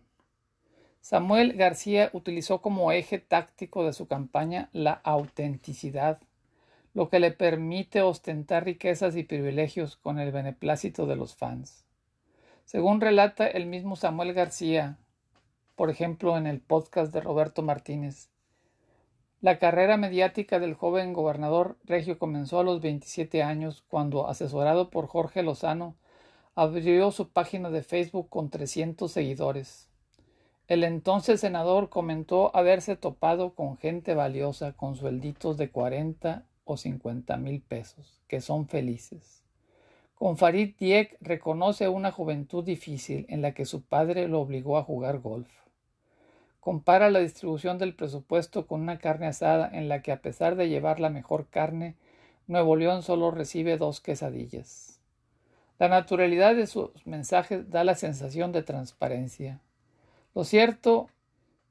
Samuel 1.02 1.54
García 1.54 2.12
utilizó 2.14 2.62
como 2.62 2.92
eje 2.92 3.18
táctico 3.18 3.88
de 3.88 3.94
su 3.94 4.06
campaña 4.08 4.70
la 4.72 5.02
autenticidad, 5.04 6.20
lo 6.94 7.10
que 7.10 7.20
le 7.20 7.32
permite 7.32 8.04
ostentar 8.04 8.66
riquezas 8.66 9.16
y 9.16 9.24
privilegios 9.24 9.98
con 9.98 10.20
el 10.20 10.32
beneplácito 10.32 11.08
de 11.08 11.16
los 11.16 11.36
fans. 11.36 11.84
Según 12.66 13.02
relata 13.02 13.46
el 13.46 13.66
mismo 13.66 13.96
Samuel 13.96 14.34
García, 14.34 14.98
por 15.76 15.90
ejemplo 15.90 16.38
en 16.38 16.48
el 16.48 16.60
podcast 16.62 17.14
de 17.14 17.20
Roberto 17.20 17.62
Martínez, 17.62 18.30
la 19.42 19.60
carrera 19.60 19.98
mediática 19.98 20.60
del 20.60 20.74
joven 20.74 21.12
gobernador 21.14 21.78
regio 21.84 22.18
comenzó 22.18 22.60
a 22.60 22.64
los 22.64 22.82
27 22.82 23.44
años 23.44 23.84
cuando, 23.90 24.28
asesorado 24.28 24.90
por 24.90 25.08
Jorge 25.08 25.44
Lozano, 25.44 25.96
abrió 26.56 27.12
su 27.12 27.30
página 27.30 27.70
de 27.70 27.84
Facebook 27.84 28.30
con 28.30 28.50
300 28.50 29.12
seguidores. 29.12 29.90
El 30.68 30.86
entonces 30.86 31.42
senador 31.42 31.90
comentó 31.90 32.56
haberse 32.56 32.96
topado 32.96 33.54
con 33.54 33.78
gente 33.78 34.16
valiosa 34.16 34.72
con 34.72 34.96
suelditos 34.96 35.58
de 35.58 35.70
40 35.70 36.46
o 36.64 36.78
50 36.78 37.36
mil 37.38 37.62
pesos, 37.62 38.22
que 38.28 38.40
son 38.40 38.68
felices 38.70 39.43
Con 40.24 40.38
Farid 40.38 40.78
Diek 40.80 41.18
reconoce 41.20 41.90
una 41.90 42.10
juventud 42.10 42.64
difícil 42.64 43.26
en 43.28 43.42
la 43.42 43.54
que 43.54 43.66
su 43.66 43.82
padre 43.82 44.30
lo 44.30 44.40
obligó 44.40 44.78
a 44.78 44.84
jugar 44.84 45.20
golf. 45.20 45.52
Compara 46.62 47.10
la 47.10 47.20
distribución 47.20 47.78
del 47.78 47.94
presupuesto 47.94 48.66
con 48.66 48.80
una 48.80 49.00
carne 49.00 49.28
asada 49.28 49.70
en 49.74 49.90
la 49.90 50.02
que 50.02 50.14
a 50.14 50.22
pesar 50.22 50.56
de 50.56 50.70
llevar 50.70 51.02
la 51.02 51.10
mejor 51.10 51.50
carne, 51.50 51.98
Nuevo 52.48 52.78
León 52.78 53.04
solo 53.04 53.32
recibe 53.32 53.76
dos 53.76 54.00
quesadillas. 54.00 55.02
La 55.78 55.90
naturalidad 55.90 56.56
de 56.56 56.68
sus 56.68 56.92
mensajes 57.06 57.70
da 57.70 57.84
la 57.84 57.96
sensación 57.96 58.54
de 58.54 58.64
transparencia. 58.64 59.60
Lo 60.34 60.46
cierto 60.46 61.10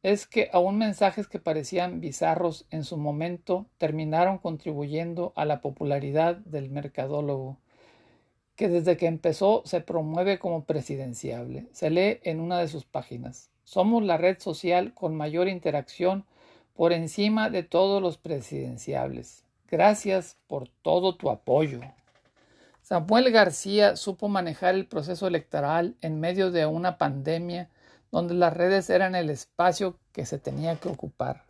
es 0.02 0.26
que 0.26 0.50
aún 0.52 0.76
mensajes 0.76 1.26
que 1.26 1.38
parecían 1.38 2.00
bizarros 2.00 2.66
en 2.68 2.84
su 2.84 2.98
momento 2.98 3.64
terminaron 3.78 4.36
contribuyendo 4.36 5.32
a 5.36 5.46
la 5.46 5.62
popularidad 5.62 6.36
del 6.36 6.68
mercadólogo, 6.68 7.56
que 8.56 8.68
desde 8.68 8.96
que 8.96 9.06
empezó 9.06 9.62
se 9.64 9.80
promueve 9.80 10.38
como 10.38 10.64
presidenciable. 10.64 11.68
Se 11.72 11.90
lee 11.90 12.20
en 12.22 12.40
una 12.40 12.58
de 12.58 12.68
sus 12.68 12.84
páginas. 12.84 13.50
Somos 13.64 14.02
la 14.02 14.16
red 14.16 14.38
social 14.38 14.92
con 14.94 15.16
mayor 15.16 15.48
interacción 15.48 16.24
por 16.74 16.92
encima 16.92 17.50
de 17.50 17.62
todos 17.62 18.02
los 18.02 18.18
presidenciables. 18.18 19.44
Gracias 19.70 20.36
por 20.46 20.68
todo 20.68 21.16
tu 21.16 21.30
apoyo. 21.30 21.80
Samuel 22.82 23.30
García 23.30 23.96
supo 23.96 24.28
manejar 24.28 24.74
el 24.74 24.86
proceso 24.86 25.26
electoral 25.26 25.96
en 26.02 26.20
medio 26.20 26.50
de 26.50 26.66
una 26.66 26.98
pandemia 26.98 27.70
donde 28.10 28.34
las 28.34 28.52
redes 28.54 28.90
eran 28.90 29.14
el 29.14 29.30
espacio 29.30 29.96
que 30.12 30.26
se 30.26 30.38
tenía 30.38 30.76
que 30.76 30.88
ocupar. 30.88 31.44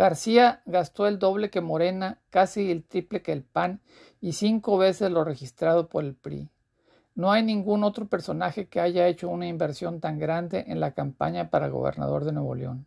García 0.00 0.62
gastó 0.64 1.06
el 1.06 1.18
doble 1.18 1.50
que 1.50 1.60
Morena, 1.60 2.16
casi 2.30 2.70
el 2.70 2.84
triple 2.84 3.20
que 3.20 3.32
el 3.32 3.42
PAN 3.42 3.82
y 4.22 4.32
cinco 4.32 4.78
veces 4.78 5.10
lo 5.10 5.24
registrado 5.24 5.88
por 5.88 6.04
el 6.04 6.14
PRI. 6.14 6.48
No 7.14 7.32
hay 7.32 7.42
ningún 7.42 7.84
otro 7.84 8.06
personaje 8.06 8.66
que 8.66 8.80
haya 8.80 9.06
hecho 9.08 9.28
una 9.28 9.46
inversión 9.46 10.00
tan 10.00 10.18
grande 10.18 10.64
en 10.68 10.80
la 10.80 10.92
campaña 10.92 11.50
para 11.50 11.68
gobernador 11.68 12.24
de 12.24 12.32
Nuevo 12.32 12.54
León. 12.54 12.86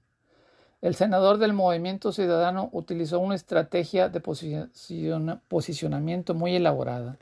El 0.82 0.96
senador 0.96 1.38
del 1.38 1.54
Movimiento 1.54 2.12
Ciudadano 2.12 2.70
utilizó 2.72 3.20
una 3.20 3.36
estrategia 3.36 4.10
de 4.10 4.20
posicionamiento 4.20 6.34
muy 6.34 6.56
elaborada. 6.56 7.20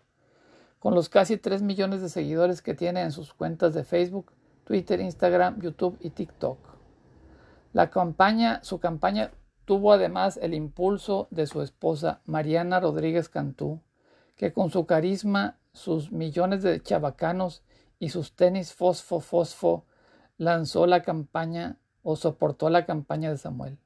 Con 0.79 0.95
los 0.95 1.09
casi 1.09 1.35
3 1.35 1.63
millones 1.63 2.01
de 2.01 2.07
seguidores 2.07 2.61
que 2.61 2.75
tiene 2.75 3.01
en 3.01 3.11
sus 3.11 3.33
cuentas 3.33 3.73
de 3.73 3.83
Facebook, 3.83 4.31
Twitter, 4.63 5.01
Instagram, 5.01 5.59
YouTube 5.59 5.97
y 5.99 6.11
TikTok. 6.11 6.59
La 7.73 7.89
campaña, 7.89 8.63
su 8.63 8.79
campaña 8.79 9.31
tuvo 9.71 9.93
además 9.93 10.37
el 10.41 10.53
impulso 10.53 11.29
de 11.31 11.47
su 11.47 11.61
esposa 11.61 12.19
Mariana 12.25 12.81
Rodríguez 12.81 13.29
Cantú, 13.29 13.79
que 14.35 14.51
con 14.51 14.69
su 14.69 14.85
carisma, 14.85 15.59
sus 15.71 16.11
millones 16.11 16.61
de 16.61 16.83
chavacanos 16.83 17.63
y 17.97 18.09
sus 18.09 18.35
tenis 18.35 18.73
fosfo 18.73 19.21
fosfo 19.21 19.85
lanzó 20.37 20.87
la 20.87 21.03
campaña 21.03 21.77
o 22.03 22.17
soportó 22.17 22.69
la 22.69 22.85
campaña 22.85 23.29
de 23.29 23.37
Samuel. 23.37 23.77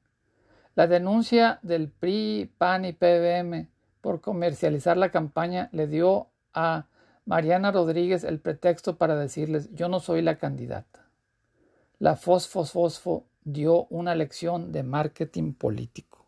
La 0.74 0.88
denuncia 0.88 1.60
del 1.62 1.88
PRI, 1.88 2.50
PAN 2.58 2.84
y 2.84 2.92
PBM 2.92 3.68
por 4.00 4.20
comercializar 4.20 4.96
la 4.96 5.12
campaña 5.12 5.68
le 5.70 5.86
dio 5.86 6.30
a 6.52 6.86
Mariana 7.26 7.70
Rodríguez 7.70 8.24
el 8.24 8.40
pretexto 8.40 8.96
para 8.96 9.14
decirles 9.14 9.72
yo 9.72 9.88
no 9.88 10.00
soy 10.00 10.20
la 10.20 10.36
candidata. 10.36 11.06
La 12.00 12.16
Fosfo 12.16 12.64
Fosfo 12.64 13.22
dio 13.46 13.86
una 13.90 14.16
lección 14.16 14.72
de 14.72 14.82
marketing 14.82 15.52
político. 15.52 16.26